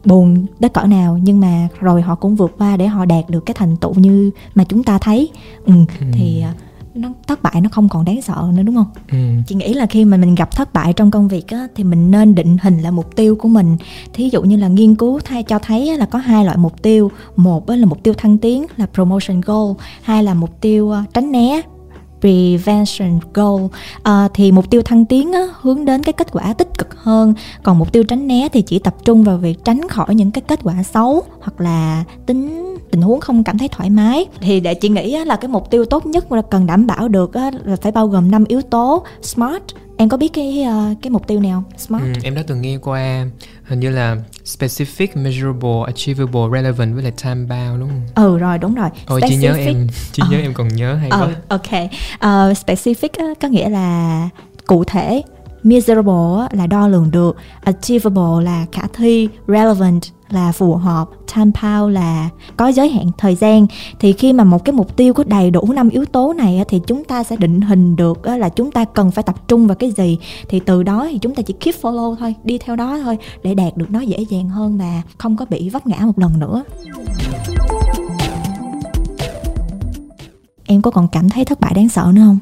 buồn 0.04 0.46
đến 0.58 0.72
cỡ 0.72 0.82
nào. 0.82 1.18
Nhưng 1.22 1.40
mà 1.40 1.68
rồi 1.80 2.02
họ 2.02 2.14
cũng 2.14 2.36
vượt 2.36 2.52
qua 2.58 2.76
để 2.76 2.86
họ 2.86 3.04
đạt 3.04 3.30
được 3.30 3.46
cái 3.46 3.54
thành 3.54 3.76
tựu 3.76 3.94
như 3.94 4.30
mà 4.54 4.64
chúng 4.64 4.82
ta 4.82 4.98
thấy. 4.98 5.28
Ừ, 5.64 5.72
ừ. 6.00 6.06
thì 6.12 6.40
à, 6.40 6.54
nó 6.94 7.08
thất 7.26 7.42
bại 7.42 7.60
nó 7.60 7.68
không 7.72 7.88
còn 7.88 8.04
đáng 8.04 8.22
sợ 8.22 8.50
nữa 8.54 8.62
đúng 8.62 8.74
không? 8.74 8.90
Ừ. 9.10 9.18
chị 9.46 9.54
nghĩ 9.54 9.74
là 9.74 9.86
khi 9.86 10.04
mà 10.04 10.16
mình 10.16 10.34
gặp 10.34 10.56
thất 10.56 10.72
bại 10.72 10.92
trong 10.92 11.10
công 11.10 11.28
việc 11.28 11.48
á, 11.48 11.66
thì 11.74 11.84
mình 11.84 12.10
nên 12.10 12.34
định 12.34 12.56
hình 12.62 12.78
là 12.78 12.90
mục 12.90 13.16
tiêu 13.16 13.36
của 13.36 13.48
mình. 13.48 13.76
Thí 14.12 14.28
dụ 14.28 14.42
như 14.42 14.56
là 14.56 14.68
nghiên 14.68 14.94
cứu 14.94 15.20
thay 15.24 15.42
cho 15.42 15.58
thấy 15.58 15.96
là 15.96 16.06
có 16.06 16.18
hai 16.18 16.44
loại 16.44 16.56
mục 16.56 16.82
tiêu. 16.82 17.10
Một 17.36 17.70
là 17.70 17.86
mục 17.86 18.02
tiêu 18.02 18.14
thăng 18.14 18.38
tiến 18.38 18.66
là 18.76 18.86
promotion 18.94 19.40
goal. 19.40 19.72
Hai 20.02 20.24
là 20.24 20.34
mục 20.34 20.60
tiêu 20.60 20.90
ờ, 20.90 21.02
tránh 21.12 21.32
né 21.32 21.62
prevention 22.20 23.18
goal. 23.34 23.62
À, 24.02 24.28
thì 24.34 24.52
mục 24.52 24.70
tiêu 24.70 24.82
thăng 24.82 25.04
tiến 25.04 25.32
á, 25.32 25.46
hướng 25.60 25.84
đến 25.84 26.02
cái 26.02 26.12
kết 26.12 26.26
quả 26.32 26.52
tích 26.52 26.78
cực 26.78 26.96
hơn. 26.96 27.34
Còn 27.62 27.78
mục 27.78 27.92
tiêu 27.92 28.04
tránh 28.04 28.26
né 28.26 28.48
thì 28.52 28.62
chỉ 28.62 28.78
tập 28.78 28.94
trung 29.04 29.24
vào 29.24 29.38
việc 29.38 29.64
tránh 29.64 29.88
khỏi 29.88 30.14
những 30.14 30.30
cái 30.30 30.42
kết 30.48 30.60
quả 30.62 30.82
xấu 30.82 31.22
hoặc 31.40 31.60
là 31.60 32.04
tính 32.26 32.69
tình 32.90 33.02
huống 33.02 33.20
không 33.20 33.44
cảm 33.44 33.58
thấy 33.58 33.68
thoải 33.68 33.90
mái. 33.90 34.26
Thì 34.40 34.60
để 34.60 34.74
chị 34.74 34.88
nghĩ 34.88 35.24
là 35.24 35.36
cái 35.36 35.48
mục 35.48 35.70
tiêu 35.70 35.84
tốt 35.84 36.06
nhất 36.06 36.32
là 36.32 36.42
cần 36.50 36.66
đảm 36.66 36.86
bảo 36.86 37.08
được 37.08 37.36
là 37.64 37.76
phải 37.82 37.92
bao 37.92 38.06
gồm 38.06 38.30
năm 38.30 38.44
yếu 38.44 38.62
tố. 38.62 39.04
Smart 39.22 39.62
em 40.00 40.08
có 40.08 40.16
biết 40.16 40.28
cái 40.32 40.66
uh, 40.68 41.02
cái 41.02 41.10
mục 41.10 41.26
tiêu 41.26 41.40
nào 41.40 41.64
smart. 41.78 42.02
Ừ, 42.02 42.12
em 42.22 42.34
đã 42.34 42.42
từng 42.46 42.60
nghe 42.60 42.78
qua 42.78 43.26
hình 43.64 43.80
như 43.80 43.90
là 43.90 44.16
specific 44.44 45.06
measurable 45.14 45.82
achievable 45.86 46.40
relevant 46.52 46.94
với 46.94 47.02
lại 47.02 47.12
time 47.22 47.34
bound 47.34 47.80
đúng 47.80 47.88
không? 47.88 48.02
Ừ 48.14 48.38
rồi 48.38 48.58
đúng 48.58 48.74
rồi. 48.74 48.88
Ôi 49.06 49.20
chỉ 49.28 49.36
nhớ 49.36 49.54
em 49.54 49.86
chỉ 50.12 50.22
nhớ 50.30 50.38
em 50.38 50.54
còn 50.54 50.68
nhớ 50.68 50.94
hay 50.94 51.08
uh, 51.08 51.20
quá. 51.20 51.34
ok. 51.48 51.72
Uh, 52.14 52.56
specific 52.56 53.34
có 53.40 53.48
nghĩa 53.48 53.68
là 53.68 54.28
cụ 54.66 54.84
thể. 54.84 55.22
Measurable 55.62 56.46
là 56.52 56.66
đo 56.66 56.88
lường 56.88 57.10
được. 57.10 57.36
Achievable 57.60 58.44
là 58.44 58.66
khả 58.72 58.82
thi. 58.92 59.28
Relevant 59.48 60.02
là 60.32 60.52
phù 60.52 60.74
hợp. 60.74 61.08
Time 61.34 61.50
bound 61.62 61.94
là 61.94 62.28
có 62.56 62.68
giới 62.68 62.88
hạn 62.88 63.10
thời 63.18 63.34
gian. 63.34 63.66
Thì 64.00 64.12
khi 64.12 64.32
mà 64.32 64.44
một 64.44 64.64
cái 64.64 64.72
mục 64.72 64.96
tiêu 64.96 65.14
có 65.14 65.24
đầy 65.26 65.50
đủ 65.50 65.72
năm 65.72 65.88
yếu 65.88 66.04
tố 66.04 66.32
này 66.32 66.64
thì 66.68 66.80
chúng 66.86 67.04
ta 67.04 67.24
sẽ 67.24 67.36
định 67.36 67.60
hình 67.60 67.96
được 67.96 68.26
là 68.26 68.48
chúng 68.48 68.70
ta 68.70 68.84
cần 68.84 69.10
phải 69.10 69.24
tập 69.24 69.48
trung 69.48 69.66
vào 69.66 69.74
cái 69.74 69.90
gì. 69.90 70.18
Thì 70.48 70.60
từ 70.60 70.82
đó 70.82 71.08
thì 71.10 71.18
chúng 71.18 71.34
ta 71.34 71.42
chỉ 71.42 71.54
keep 71.60 71.74
follow 71.82 72.16
thôi, 72.16 72.34
đi 72.44 72.58
theo 72.58 72.76
đó 72.76 72.98
thôi, 72.98 73.18
để 73.42 73.54
đạt 73.54 73.76
được 73.76 73.90
nó 73.90 74.00
dễ 74.00 74.18
dàng 74.28 74.48
hơn 74.48 74.78
mà 74.78 75.02
không 75.18 75.36
có 75.36 75.44
bị 75.50 75.68
vấp 75.68 75.86
ngã 75.86 75.98
một 76.00 76.18
lần 76.18 76.38
nữa. 76.38 76.64
Em 80.66 80.82
có 80.82 80.90
còn 80.90 81.08
cảm 81.08 81.28
thấy 81.28 81.44
thất 81.44 81.60
bại 81.60 81.72
đáng 81.74 81.88
sợ 81.88 82.12
nữa 82.14 82.22
không? 82.22 82.38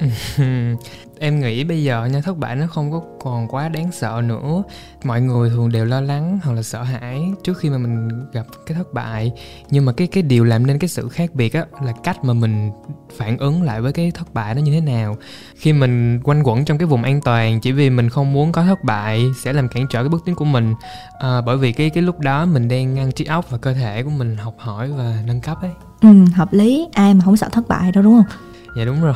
em 1.18 1.40
nghĩ 1.40 1.64
bây 1.64 1.84
giờ 1.84 2.04
nha 2.04 2.20
thất 2.20 2.38
bại 2.38 2.56
nó 2.56 2.66
không 2.66 2.92
có 2.92 3.00
còn 3.20 3.48
quá 3.48 3.68
đáng 3.68 3.92
sợ 3.92 4.22
nữa. 4.24 4.62
Mọi 5.04 5.20
người 5.20 5.50
thường 5.50 5.72
đều 5.72 5.84
lo 5.84 6.00
lắng 6.00 6.38
hoặc 6.44 6.52
là 6.52 6.62
sợ 6.62 6.82
hãi 6.82 7.22
trước 7.44 7.58
khi 7.58 7.70
mà 7.70 7.78
mình 7.78 8.08
gặp 8.32 8.46
cái 8.66 8.76
thất 8.76 8.94
bại. 8.94 9.32
Nhưng 9.70 9.84
mà 9.84 9.92
cái 9.92 10.06
cái 10.06 10.22
điều 10.22 10.44
làm 10.44 10.66
nên 10.66 10.78
cái 10.78 10.88
sự 10.88 11.08
khác 11.08 11.34
biệt 11.34 11.52
á 11.54 11.64
là 11.84 11.92
cách 12.04 12.24
mà 12.24 12.32
mình 12.32 12.70
phản 13.16 13.38
ứng 13.38 13.62
lại 13.62 13.80
với 13.80 13.92
cái 13.92 14.10
thất 14.10 14.34
bại 14.34 14.54
nó 14.54 14.60
như 14.60 14.72
thế 14.72 14.80
nào. 14.80 15.16
Khi 15.56 15.72
mình 15.72 16.20
quanh 16.24 16.42
quẩn 16.42 16.64
trong 16.64 16.78
cái 16.78 16.86
vùng 16.86 17.02
an 17.02 17.20
toàn 17.20 17.60
chỉ 17.60 17.72
vì 17.72 17.90
mình 17.90 18.10
không 18.10 18.32
muốn 18.32 18.52
có 18.52 18.62
thất 18.62 18.84
bại 18.84 19.24
sẽ 19.42 19.52
làm 19.52 19.68
cản 19.68 19.86
trở 19.90 20.02
cái 20.02 20.08
bước 20.08 20.22
tiến 20.24 20.34
của 20.34 20.44
mình. 20.44 20.74
À, 21.18 21.40
bởi 21.40 21.56
vì 21.56 21.72
cái 21.72 21.90
cái 21.90 22.02
lúc 22.02 22.20
đó 22.20 22.46
mình 22.46 22.68
đang 22.68 22.94
ngăn 22.94 23.12
trí 23.12 23.24
óc 23.24 23.50
và 23.50 23.58
cơ 23.58 23.74
thể 23.74 24.02
của 24.02 24.10
mình 24.10 24.36
học 24.36 24.54
hỏi 24.58 24.92
và 24.92 25.22
nâng 25.26 25.40
cấp 25.40 25.58
ấy. 25.60 25.70
Ừ 26.00 26.24
hợp 26.34 26.52
lý. 26.52 26.88
Ai 26.92 27.14
mà 27.14 27.24
không 27.24 27.36
sợ 27.36 27.48
thất 27.52 27.68
bại 27.68 27.92
đâu 27.92 28.04
đúng 28.04 28.14
không? 28.14 28.36
Dạ 28.76 28.84
đúng 28.84 29.02
rồi. 29.02 29.14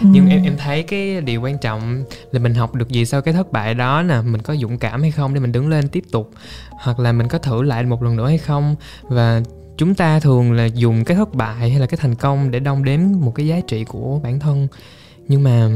Ừ. 0.00 0.06
nhưng 0.10 0.28
em 0.28 0.42
em 0.42 0.56
thấy 0.56 0.82
cái 0.82 1.20
điều 1.20 1.42
quan 1.42 1.58
trọng 1.58 2.04
là 2.32 2.38
mình 2.38 2.54
học 2.54 2.74
được 2.74 2.88
gì 2.88 3.06
sau 3.06 3.22
cái 3.22 3.34
thất 3.34 3.52
bại 3.52 3.74
đó 3.74 4.02
nè 4.02 4.20
mình 4.24 4.42
có 4.42 4.56
dũng 4.56 4.78
cảm 4.78 5.02
hay 5.02 5.10
không 5.10 5.34
để 5.34 5.40
mình 5.40 5.52
đứng 5.52 5.68
lên 5.68 5.88
tiếp 5.88 6.04
tục 6.12 6.30
hoặc 6.70 6.98
là 6.98 7.12
mình 7.12 7.28
có 7.28 7.38
thử 7.38 7.62
lại 7.62 7.82
một 7.82 8.02
lần 8.02 8.16
nữa 8.16 8.26
hay 8.28 8.38
không. 8.38 8.76
Và 9.02 9.42
chúng 9.76 9.94
ta 9.94 10.20
thường 10.20 10.52
là 10.52 10.64
dùng 10.64 11.04
cái 11.04 11.16
thất 11.16 11.34
bại 11.34 11.70
hay 11.70 11.80
là 11.80 11.86
cái 11.86 11.98
thành 12.00 12.14
công 12.14 12.50
để 12.50 12.60
đong 12.60 12.84
đếm 12.84 13.00
một 13.20 13.34
cái 13.34 13.46
giá 13.46 13.60
trị 13.66 13.84
của 13.84 14.20
bản 14.22 14.40
thân. 14.40 14.68
Nhưng 15.28 15.42
mà 15.42 15.68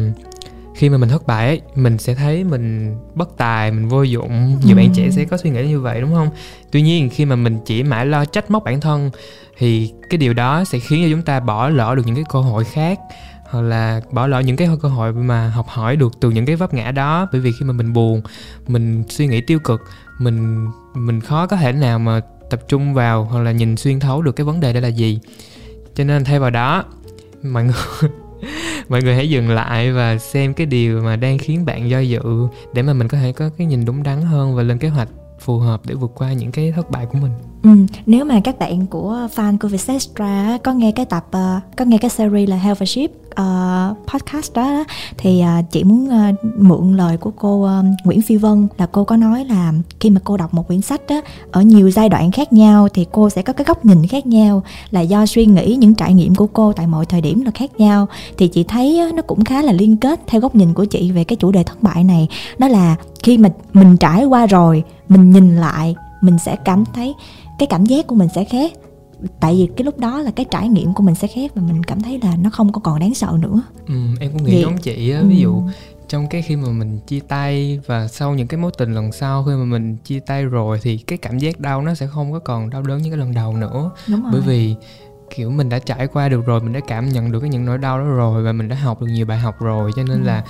khi 0.75 0.89
mà 0.89 0.99
mình 0.99 1.09
thất 1.09 1.27
bại 1.27 1.47
ấy, 1.47 1.61
mình 1.75 1.99
sẽ 1.99 2.15
thấy 2.15 2.45
mình 2.45 2.97
bất 3.15 3.29
tài 3.37 3.71
mình 3.71 3.89
vô 3.89 4.03
dụng. 4.03 4.59
Nhiều 4.65 4.77
ừ. 4.77 4.81
bạn 4.81 4.91
trẻ 4.95 5.11
sẽ 5.11 5.25
có 5.25 5.37
suy 5.37 5.51
nghĩ 5.51 5.67
như 5.67 5.81
vậy 5.81 6.01
đúng 6.01 6.15
không? 6.15 6.29
Tuy 6.71 6.83
nhiên 6.83 7.11
khi 7.11 7.25
mà 7.25 7.37
mình 7.37 7.59
chỉ 7.65 7.83
mãi 7.83 8.07
lo 8.07 8.25
trách 8.25 8.51
móc 8.51 8.65
bản 8.65 8.81
thân 8.81 9.11
thì 9.59 9.93
cái 10.11 10.19
điều 10.19 10.35
đó 10.35 10.64
sẽ 10.64 10.79
khiến 10.79 11.05
cho 11.05 11.17
chúng 11.17 11.25
ta 11.25 11.40
bỏ 11.40 11.69
lỡ 11.69 11.95
được 11.95 12.03
những 12.07 12.14
cái 12.14 12.25
cơ 12.29 12.40
hội 12.40 12.64
khác, 12.64 13.01
hoặc 13.51 13.61
là 13.61 14.01
bỏ 14.12 14.27
lỡ 14.27 14.40
những 14.40 14.57
cái 14.57 14.69
cơ 14.83 14.88
hội 14.88 15.12
mà 15.12 15.49
học 15.49 15.67
hỏi 15.69 15.97
được 15.97 16.12
từ 16.21 16.31
những 16.31 16.47
cái 16.47 16.57
vấp 16.57 16.75
ngã 16.75 16.90
đó. 16.90 17.29
Bởi 17.33 17.40
vì 17.40 17.53
khi 17.53 17.64
mà 17.64 17.73
mình 17.73 17.93
buồn, 17.93 18.23
mình 18.67 19.05
suy 19.09 19.27
nghĩ 19.27 19.40
tiêu 19.40 19.59
cực, 19.59 19.81
mình 20.19 20.67
mình 20.95 21.21
khó 21.21 21.47
có 21.47 21.57
thể 21.57 21.73
nào 21.73 21.99
mà 21.99 22.21
tập 22.51 22.61
trung 22.69 22.95
vào 22.95 23.25
hoặc 23.25 23.40
là 23.40 23.53
nhìn 23.53 23.77
xuyên 23.77 24.01
thấu 24.01 24.23
được 24.23 24.33
cái 24.33 24.45
vấn 24.45 24.61
đề 24.61 24.73
đó 24.73 24.81
là 24.81 24.88
gì. 24.88 25.21
Cho 25.95 26.05
nên 26.05 26.25
thay 26.25 26.38
vào 26.38 26.51
đó, 26.51 26.85
mọi 27.43 27.64
người 27.64 28.11
mọi 28.88 29.03
người 29.03 29.14
hãy 29.14 29.31
dừng 29.31 29.51
lại 29.51 29.93
và 29.93 30.19
xem 30.19 30.55
cái 30.55 30.67
điều 30.67 31.01
mà 31.01 31.17
đang 31.17 31.38
khiến 31.38 31.64
bạn 31.64 31.90
do 31.90 31.99
dự 31.99 32.23
để 32.75 32.83
mà 32.83 32.93
mình 32.93 33.09
có 33.09 33.19
thể 33.19 33.33
có 33.33 33.51
cái 33.59 33.67
nhìn 33.67 33.85
đúng 33.85 34.03
đắn 34.03 34.23
hơn 34.23 34.55
và 34.55 34.62
lên 34.62 34.79
kế 34.79 34.88
hoạch 34.88 35.09
phù 35.40 35.59
hợp 35.59 35.81
để 35.87 35.95
vượt 35.95 36.11
qua 36.14 36.33
những 36.33 36.53
cái 36.53 36.73
thất 36.73 36.90
bại 36.90 37.07
của 37.07 37.19
mình. 37.19 37.33
Ừ, 37.64 37.70
nếu 38.07 38.24
mà 38.24 38.40
các 38.40 38.59
bạn 38.59 38.87
của 38.87 39.29
fan 39.35 39.59
của 39.59 39.68
Vietcetera 39.68 40.59
có 40.64 40.72
nghe 40.72 40.92
cái 40.92 41.07
tập 41.07 41.27
uh, 41.29 41.77
có 41.77 41.85
nghe 41.85 41.98
cái 41.98 42.11
series 42.11 42.48
là 42.48 42.57
Health 42.57 42.88
Ship 42.88 43.00
uh, 43.05 43.35
ờ, 43.35 43.94
podcast 44.07 44.55
đó, 44.55 44.62
đó 44.62 44.85
thì 45.18 45.42
uh, 45.42 45.70
chị 45.70 45.85
muốn 45.85 46.09
uh, 46.09 46.44
mượn 46.59 46.96
lời 46.96 47.16
của 47.16 47.31
cô 47.31 47.79
uh, 47.81 47.85
Nguyễn 48.05 48.22
Phi 48.22 48.37
Vân 48.37 48.68
là 48.79 48.87
cô 48.87 49.05
có 49.05 49.16
nói 49.16 49.44
là 49.44 49.72
khi 50.00 50.11
mà 50.11 50.20
cô 50.24 50.37
đọc 50.37 50.55
một 50.55 50.66
quyển 50.66 50.81
sách 50.81 51.00
đó 51.09 51.20
ở 51.50 51.62
nhiều 51.62 51.90
giai 51.90 52.09
đoạn 52.09 52.31
khác 52.31 52.53
nhau 52.53 52.88
thì 52.94 53.07
cô 53.12 53.31
sẽ 53.31 53.42
có 53.42 53.53
cái 53.53 53.64
góc 53.64 53.85
nhìn 53.85 54.07
khác 54.07 54.27
nhau 54.27 54.62
là 54.90 55.00
do 55.00 55.27
suy 55.27 55.46
nghĩ 55.46 55.77
những 55.79 55.94
trải 55.94 56.14
nghiệm 56.14 56.35
của 56.35 56.46
cô 56.46 56.72
tại 56.72 56.87
mọi 56.87 57.07
thời 57.07 57.20
điểm 57.20 57.44
là 57.44 57.50
khác 57.50 57.70
nhau. 57.79 58.07
Thì 58.38 58.48
chị 58.48 58.64
thấy 58.64 59.00
uh, 59.09 59.14
nó 59.14 59.22
cũng 59.22 59.44
khá 59.44 59.62
là 59.62 59.72
liên 59.72 59.96
kết 59.96 60.20
theo 60.27 60.40
góc 60.40 60.55
nhìn 60.55 60.74
của 60.74 60.85
chị 60.85 61.12
về 61.12 61.24
cái 61.24 61.37
chủ 61.37 61.53
đề 61.53 61.62
thất 61.62 61.83
bại 61.83 62.05
này. 62.05 62.29
Đó 62.59 62.68
là 62.68 62.96
khi 63.22 63.38
mà 63.38 63.48
mình 63.72 63.96
trải 63.96 64.24
qua 64.24 64.46
rồi 64.46 64.85
mình 65.09 65.31
nhìn 65.31 65.57
lại 65.57 65.94
mình 66.24 66.38
sẽ 66.38 66.57
cảm 66.57 66.85
thấy 66.94 67.14
cái 67.59 67.67
cảm 67.71 67.87
giác 67.87 68.07
của 68.07 68.14
mình 68.14 68.29
sẽ 68.35 68.45
khác. 68.45 68.73
Tại 69.40 69.55
vì 69.55 69.69
cái 69.77 69.85
lúc 69.85 69.99
đó 69.99 70.19
là 70.23 70.31
cái 70.31 70.47
trải 70.51 70.69
nghiệm 70.69 70.95
của 70.95 71.03
mình 71.03 71.14
sẽ 71.14 71.27
khác 71.29 71.51
và 71.55 71.62
mình 71.62 71.85
cảm 71.85 72.01
thấy 72.03 72.21
là 72.23 72.37
nó 72.37 72.51
không 72.51 72.73
có 72.73 72.81
còn 72.81 72.99
đáng 72.99 73.14
sợ 73.14 73.37
nữa. 73.40 73.62
Ừ, 73.88 73.95
em 74.21 74.33
cũng 74.33 74.45
nghĩ 74.45 74.53
Vậy- 74.53 74.62
giống 74.62 74.79
chị 74.79 75.11
á. 75.11 75.19
Ừ. 75.21 75.27
ví 75.29 75.37
dụ 75.37 75.62
trong 76.09 76.27
cái 76.29 76.43
khi 76.43 76.57
mà 76.57 76.69
mình 76.69 76.99
chia 77.07 77.21
tay 77.21 77.81
và 77.87 78.09
sau 78.09 78.35
những 78.35 78.47
cái 78.49 78.61
mối 78.61 78.71
tình 78.79 78.95
lần 78.95 79.12
sau 79.12 79.45
khi 79.45 79.53
mà 79.53 79.64
mình 79.64 79.97
chia 79.97 80.21
tay 80.21 80.45
rồi 80.45 80.79
thì 80.83 80.97
cái 80.99 81.19
cảm 81.19 81.38
giác 81.38 81.61
đau 81.61 81.83
nó 81.83 81.95
sẽ 81.95 82.07
không 82.07 82.33
có 82.33 82.38
còn 82.38 82.71
đau 82.71 82.83
đớn 82.83 83.03
như 83.03 83.11
cái 83.11 83.19
lần 83.19 83.35
đầu 83.35 83.57
nữa. 83.57 83.90
Đúng 84.09 84.23
rồi. 84.23 84.31
bởi 84.33 84.40
vì 84.40 84.75
kiểu 85.37 85.51
mình 85.51 85.69
đã 85.69 85.79
trải 85.79 86.07
qua 86.07 86.29
được 86.29 86.47
rồi 86.47 86.61
mình 86.61 86.73
đã 86.73 86.81
cảm 86.87 87.09
nhận 87.09 87.33
được 87.33 87.40
cái 87.40 87.49
những 87.51 87.64
nỗi 87.64 87.79
đau 87.79 87.99
đó 87.99 88.05
rồi 88.05 88.43
và 88.43 88.53
mình 88.53 88.69
đã 88.69 88.77
học 88.77 89.01
được 89.01 89.07
nhiều 89.11 89.27
bài 89.27 89.38
học 89.38 89.55
rồi. 89.61 89.90
Cho 89.97 90.03
nên 90.03 90.21
Ừ. 90.23 90.27
là 90.27 90.45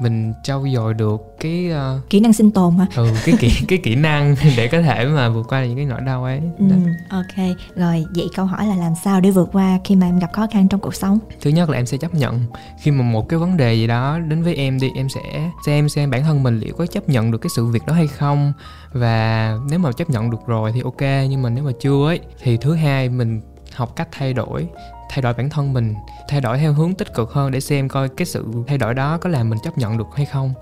mình 0.00 0.32
trau 0.42 0.64
dồi 0.74 0.94
được 0.94 1.20
cái 1.40 1.70
ờ, 1.70 2.00
kỹ 2.10 2.20
năng 2.20 2.32
sinh 2.32 2.50
tồn 2.50 2.74
hả? 2.76 2.86
Ừ 2.96 3.08
cái 3.24 3.34
kỹ 3.40 3.50
cái 3.68 3.78
kỹ 3.82 3.94
năng 3.94 4.36
để 4.56 4.68
có 4.68 4.82
thể 4.82 5.04
mà 5.06 5.28
vượt 5.28 5.46
qua 5.48 5.64
những 5.66 5.76
cái 5.76 5.84
nỗi 5.84 6.00
đau 6.00 6.24
ấy. 6.24 6.40
Ừ, 6.58 6.64
Đó. 6.70 6.76
ok. 7.10 7.46
Rồi 7.76 8.04
vậy 8.16 8.28
câu 8.36 8.46
hỏi 8.46 8.66
là 8.66 8.76
làm 8.76 8.92
sao 9.04 9.20
để 9.20 9.30
vượt 9.30 9.48
qua 9.52 9.78
khi 9.84 9.96
mà 9.96 10.06
em 10.06 10.18
gặp 10.18 10.32
khó 10.32 10.46
khăn 10.52 10.68
trong 10.68 10.80
cuộc 10.80 10.94
sống? 10.94 11.18
Thứ 11.40 11.50
nhất 11.50 11.70
là 11.70 11.78
em 11.78 11.86
sẽ 11.86 11.96
chấp 11.98 12.14
nhận. 12.14 12.40
Khi 12.82 12.90
mà 12.90 13.02
một 13.02 13.28
cái 13.28 13.38
vấn 13.38 13.56
đề 13.56 13.74
gì 13.74 13.86
đó 13.86 14.18
đến 14.18 14.42
với 14.42 14.54
em 14.54 14.80
đi 14.80 14.90
em 14.96 15.08
sẽ 15.08 15.50
xem 15.66 15.88
xem 15.88 16.10
bản 16.10 16.22
thân 16.24 16.42
mình 16.42 16.60
liệu 16.60 16.74
có 16.74 16.86
chấp 16.86 17.08
nhận 17.08 17.30
được 17.30 17.38
cái 17.38 17.50
sự 17.56 17.66
việc 17.66 17.86
đó 17.86 17.94
hay 17.94 18.06
không. 18.06 18.52
Và 18.92 19.54
nếu 19.70 19.78
mà 19.78 19.92
chấp 19.92 20.10
nhận 20.10 20.30
được 20.30 20.46
rồi 20.46 20.72
thì 20.72 20.80
ok 20.84 21.00
nhưng 21.30 21.42
mà 21.42 21.50
nếu 21.50 21.64
mà 21.64 21.72
chưa 21.80 22.06
ấy 22.06 22.20
thì 22.42 22.56
thứ 22.56 22.74
hai 22.74 23.08
mình 23.08 23.40
học 23.74 23.96
cách 23.96 24.08
thay 24.12 24.32
đổi 24.32 24.68
thay 25.10 25.22
đổi 25.22 25.34
bản 25.34 25.50
thân 25.50 25.72
mình 25.72 25.94
thay 26.28 26.40
đổi 26.40 26.58
theo 26.58 26.72
hướng 26.72 26.94
tích 26.94 27.14
cực 27.14 27.32
hơn 27.32 27.50
để 27.50 27.60
xem 27.60 27.88
coi 27.88 28.08
cái 28.08 28.26
sự 28.26 28.44
thay 28.66 28.78
đổi 28.78 28.94
đó 28.94 29.18
có 29.18 29.28
làm 29.28 29.50
mình 29.50 29.58
chấp 29.64 29.78
nhận 29.78 29.98
được 29.98 30.06
hay 30.14 30.26
không. 30.26 30.54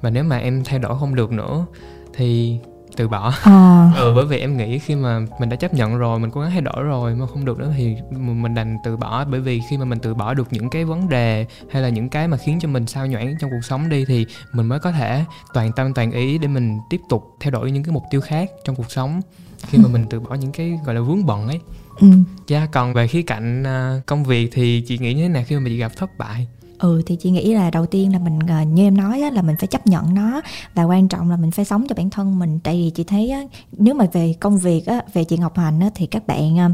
Và 0.00 0.10
nếu 0.10 0.24
mà 0.24 0.38
em 0.38 0.64
thay 0.64 0.78
đổi 0.78 0.98
không 0.98 1.14
được 1.14 1.32
nữa 1.32 1.66
thì 2.14 2.58
từ 2.96 3.08
bỏ. 3.08 3.32
Ờ. 3.42 3.90
Ừ 3.96 4.12
bởi 4.16 4.26
vì 4.26 4.38
em 4.38 4.56
nghĩ 4.56 4.78
khi 4.78 4.94
mà 4.94 5.20
mình 5.40 5.48
đã 5.48 5.56
chấp 5.56 5.74
nhận 5.74 5.98
rồi 5.98 6.18
mình 6.18 6.30
cố 6.30 6.40
gắng 6.40 6.50
thay 6.50 6.60
đổi 6.60 6.82
rồi 6.82 7.14
mà 7.14 7.26
không 7.26 7.44
được 7.44 7.58
nữa 7.58 7.72
thì 7.76 7.96
mình 8.10 8.54
đành 8.54 8.76
từ 8.84 8.96
bỏ. 8.96 9.24
Bởi 9.24 9.40
vì 9.40 9.60
khi 9.70 9.78
mà 9.78 9.84
mình 9.84 9.98
từ 9.98 10.14
bỏ 10.14 10.34
được 10.34 10.48
những 10.50 10.70
cái 10.70 10.84
vấn 10.84 11.08
đề 11.08 11.46
hay 11.70 11.82
là 11.82 11.88
những 11.88 12.08
cái 12.08 12.28
mà 12.28 12.36
khiến 12.36 12.58
cho 12.60 12.68
mình 12.68 12.86
sao 12.86 13.06
nhãn 13.06 13.34
trong 13.40 13.50
cuộc 13.50 13.64
sống 13.64 13.88
đi 13.88 14.04
thì 14.04 14.26
mình 14.52 14.66
mới 14.66 14.78
có 14.78 14.92
thể 14.92 15.24
toàn 15.54 15.72
tâm 15.72 15.94
toàn 15.94 16.12
ý 16.12 16.38
để 16.38 16.48
mình 16.48 16.78
tiếp 16.90 17.00
tục 17.08 17.36
theo 17.40 17.50
đuổi 17.50 17.70
những 17.70 17.84
cái 17.84 17.94
mục 17.94 18.04
tiêu 18.10 18.20
khác 18.20 18.50
trong 18.64 18.76
cuộc 18.76 18.90
sống. 18.90 19.20
Khi 19.66 19.78
mà 19.78 19.88
mình 19.92 20.06
từ 20.10 20.20
bỏ 20.20 20.34
những 20.34 20.52
cái 20.52 20.78
gọi 20.84 20.94
là 20.94 21.00
vướng 21.00 21.26
bận 21.26 21.48
ấy 21.48 21.60
ừ. 22.00 22.06
Dạ, 22.46 22.66
còn 22.72 22.92
về 22.94 23.06
khía 23.06 23.22
cạnh 23.22 23.64
à, 23.64 24.00
công 24.06 24.24
việc 24.24 24.48
thì 24.52 24.84
chị 24.86 24.98
nghĩ 24.98 25.14
như 25.14 25.22
thế 25.22 25.28
nào 25.28 25.44
khi 25.46 25.56
mà 25.56 25.68
chị 25.68 25.76
gặp 25.76 25.96
thất 25.96 26.18
bại? 26.18 26.46
ừ 26.80 27.02
thì 27.06 27.16
chị 27.16 27.30
nghĩ 27.30 27.54
là 27.54 27.70
đầu 27.70 27.86
tiên 27.86 28.12
là 28.12 28.18
mình 28.18 28.38
ờ, 28.48 28.62
như 28.62 28.82
em 28.82 28.96
nói 28.96 29.22
á, 29.22 29.30
là 29.30 29.42
mình 29.42 29.56
phải 29.58 29.66
chấp 29.66 29.86
nhận 29.86 30.14
nó 30.14 30.40
và 30.74 30.84
quan 30.84 31.08
trọng 31.08 31.30
là 31.30 31.36
mình 31.36 31.50
phải 31.50 31.64
sống 31.64 31.86
cho 31.88 31.94
bản 31.94 32.10
thân 32.10 32.38
mình. 32.38 32.58
Tại 32.64 32.74
vì 32.74 32.90
chị 32.90 33.04
thấy 33.04 33.30
á, 33.30 33.40
nếu 33.72 33.94
mà 33.94 34.06
về 34.12 34.34
công 34.40 34.58
việc 34.58 34.86
á, 34.86 35.02
về 35.12 35.24
chị 35.24 35.36
Ngọc 35.36 35.58
Hành 35.58 35.80
á, 35.80 35.90
thì 35.94 36.06
các 36.06 36.26
bạn 36.26 36.58
ờ, 36.58 36.68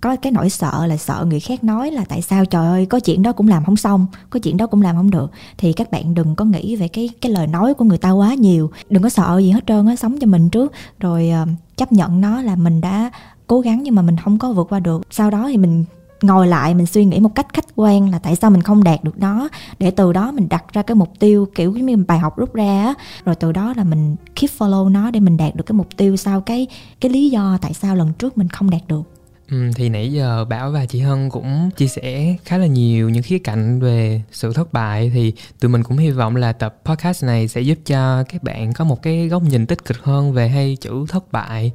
có 0.00 0.16
cái 0.16 0.32
nỗi 0.32 0.50
sợ 0.50 0.86
là 0.86 0.96
sợ 0.96 1.24
người 1.28 1.40
khác 1.40 1.64
nói 1.64 1.90
là 1.90 2.04
tại 2.08 2.22
sao 2.22 2.44
trời 2.44 2.66
ơi 2.66 2.86
có 2.86 3.00
chuyện 3.00 3.22
đó 3.22 3.32
cũng 3.32 3.48
làm 3.48 3.64
không 3.64 3.76
xong 3.76 4.06
có 4.30 4.40
chuyện 4.40 4.56
đó 4.56 4.66
cũng 4.66 4.82
làm 4.82 4.96
không 4.96 5.10
được. 5.10 5.30
Thì 5.58 5.72
các 5.72 5.90
bạn 5.90 6.14
đừng 6.14 6.34
có 6.36 6.44
nghĩ 6.44 6.76
về 6.76 6.88
cái 6.88 7.10
cái 7.20 7.32
lời 7.32 7.46
nói 7.46 7.74
của 7.74 7.84
người 7.84 7.98
ta 7.98 8.10
quá 8.10 8.34
nhiều. 8.34 8.70
Đừng 8.90 9.02
có 9.02 9.08
sợ 9.08 9.38
gì 9.38 9.50
hết 9.50 9.66
trơn 9.66 9.86
á 9.86 9.96
sống 9.96 10.18
cho 10.20 10.26
mình 10.26 10.50
trước. 10.50 10.72
Rồi 11.00 11.30
ờ, 11.30 11.46
chấp 11.76 11.92
nhận 11.92 12.20
nó 12.20 12.42
là 12.42 12.56
mình 12.56 12.80
đã 12.80 13.10
cố 13.46 13.60
gắng 13.60 13.82
nhưng 13.82 13.94
mà 13.94 14.02
mình 14.02 14.16
không 14.24 14.38
có 14.38 14.52
vượt 14.52 14.66
qua 14.70 14.80
được. 14.80 15.02
Sau 15.10 15.30
đó 15.30 15.48
thì 15.48 15.56
mình 15.56 15.84
ngồi 16.22 16.46
lại 16.46 16.74
mình 16.74 16.86
suy 16.86 17.04
nghĩ 17.04 17.20
một 17.20 17.34
cách 17.34 17.46
khách 17.52 17.66
quan 17.74 18.10
là 18.10 18.18
tại 18.18 18.36
sao 18.36 18.50
mình 18.50 18.62
không 18.62 18.84
đạt 18.84 19.04
được 19.04 19.18
nó. 19.18 19.48
Để 19.78 19.90
từ 19.90 20.12
đó 20.12 20.32
mình 20.32 20.48
đặt 20.48 20.64
ra 20.72 20.82
cái 20.82 20.94
mục 20.94 21.12
tiêu 21.18 21.48
kiểu 21.54 21.72
như 21.72 21.96
bài 21.96 22.18
học 22.18 22.36
rút 22.36 22.54
ra 22.54 22.82
á. 22.82 22.94
Rồi 23.24 23.34
từ 23.34 23.52
đó 23.52 23.74
là 23.76 23.84
mình 23.84 24.16
keep 24.34 24.50
follow 24.58 24.88
nó 24.88 25.10
để 25.10 25.20
mình 25.20 25.36
đạt 25.36 25.54
được 25.54 25.64
cái 25.66 25.74
mục 25.74 25.88
tiêu 25.96 26.16
sau 26.16 26.40
cái 26.40 26.66
cái 27.00 27.10
lý 27.10 27.30
do 27.30 27.58
tại 27.62 27.74
sao 27.74 27.96
lần 27.96 28.12
trước 28.12 28.38
mình 28.38 28.48
không 28.48 28.70
đạt 28.70 28.82
được. 28.88 29.02
Ừ, 29.50 29.70
thì 29.76 29.88
nãy 29.88 30.12
giờ 30.12 30.44
Bảo 30.44 30.70
và 30.70 30.86
chị 30.86 31.00
Hân 31.00 31.30
cũng 31.30 31.70
chia 31.76 31.86
sẻ 31.88 32.36
khá 32.44 32.58
là 32.58 32.66
nhiều 32.66 33.08
những 33.08 33.22
khía 33.22 33.38
cạnh 33.38 33.80
về 33.80 34.22
sự 34.32 34.52
thất 34.52 34.72
bại. 34.72 35.10
Thì 35.14 35.32
tụi 35.60 35.70
mình 35.70 35.82
cũng 35.82 35.96
hy 35.96 36.10
vọng 36.10 36.36
là 36.36 36.52
tập 36.52 36.76
podcast 36.84 37.24
này 37.24 37.48
sẽ 37.48 37.60
giúp 37.60 37.78
cho 37.86 38.24
các 38.28 38.42
bạn 38.42 38.72
có 38.72 38.84
một 38.84 39.02
cái 39.02 39.28
góc 39.28 39.42
nhìn 39.42 39.66
tích 39.66 39.84
cực 39.84 40.04
hơn 40.04 40.32
về 40.32 40.48
hay 40.48 40.76
chữ 40.80 41.06
thất 41.08 41.32
bại 41.32 41.72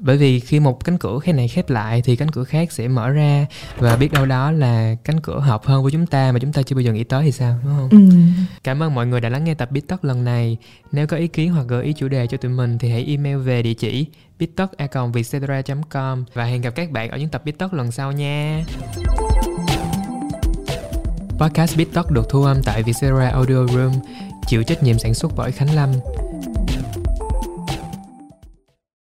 bởi 0.00 0.16
vì 0.16 0.40
khi 0.40 0.60
một 0.60 0.84
cánh 0.84 0.98
cửa 0.98 1.18
cái 1.24 1.34
này 1.34 1.48
khép 1.48 1.70
lại 1.70 2.02
thì 2.02 2.16
cánh 2.16 2.30
cửa 2.30 2.44
khác 2.44 2.72
sẽ 2.72 2.88
mở 2.88 3.10
ra 3.10 3.46
và 3.78 3.96
biết 3.96 4.12
đâu 4.12 4.26
đó 4.26 4.52
là 4.52 4.94
cánh 5.04 5.20
cửa 5.20 5.40
hợp 5.40 5.64
hơn 5.64 5.82
với 5.82 5.92
chúng 5.92 6.06
ta 6.06 6.32
mà 6.32 6.38
chúng 6.38 6.52
ta 6.52 6.62
chưa 6.62 6.76
bao 6.76 6.82
giờ 6.82 6.92
nghĩ 6.92 7.04
tới 7.04 7.24
thì 7.24 7.32
sao 7.32 7.58
đúng 7.64 7.74
không? 7.76 7.88
ừ. 7.90 7.98
Cảm 8.64 8.82
ơn 8.82 8.94
mọi 8.94 9.06
người 9.06 9.20
đã 9.20 9.28
lắng 9.28 9.44
nghe 9.44 9.54
tập 9.54 9.68
Tất 9.88 10.04
lần 10.04 10.24
này. 10.24 10.56
Nếu 10.92 11.06
có 11.06 11.16
ý 11.16 11.28
kiến 11.28 11.52
hoặc 11.52 11.66
gợi 11.68 11.84
ý 11.84 11.92
chủ 11.92 12.08
đề 12.08 12.26
cho 12.26 12.36
tụi 12.36 12.50
mình 12.50 12.78
thì 12.78 12.90
hãy 12.90 13.04
email 13.08 13.36
về 13.36 13.62
địa 13.62 13.74
chỉ 13.74 14.06
bittất.vietcetera.com 14.38 16.24
và 16.34 16.44
hẹn 16.44 16.60
gặp 16.60 16.70
các 16.70 16.90
bạn 16.90 17.10
ở 17.10 17.16
những 17.16 17.28
tập 17.28 17.42
Tất 17.58 17.74
lần 17.74 17.92
sau 17.92 18.12
nha. 18.12 18.64
Podcast 21.38 21.78
Tất 21.92 22.10
được 22.10 22.26
thu 22.30 22.42
âm 22.42 22.62
tại 22.62 22.82
Vietcetera 22.82 23.28
Audio 23.28 23.66
Room, 23.66 23.92
chịu 24.46 24.62
trách 24.62 24.82
nhiệm 24.82 24.98
sản 24.98 25.14
xuất 25.14 25.32
bởi 25.36 25.52
Khánh 25.52 25.74
Lâm. 25.74 25.90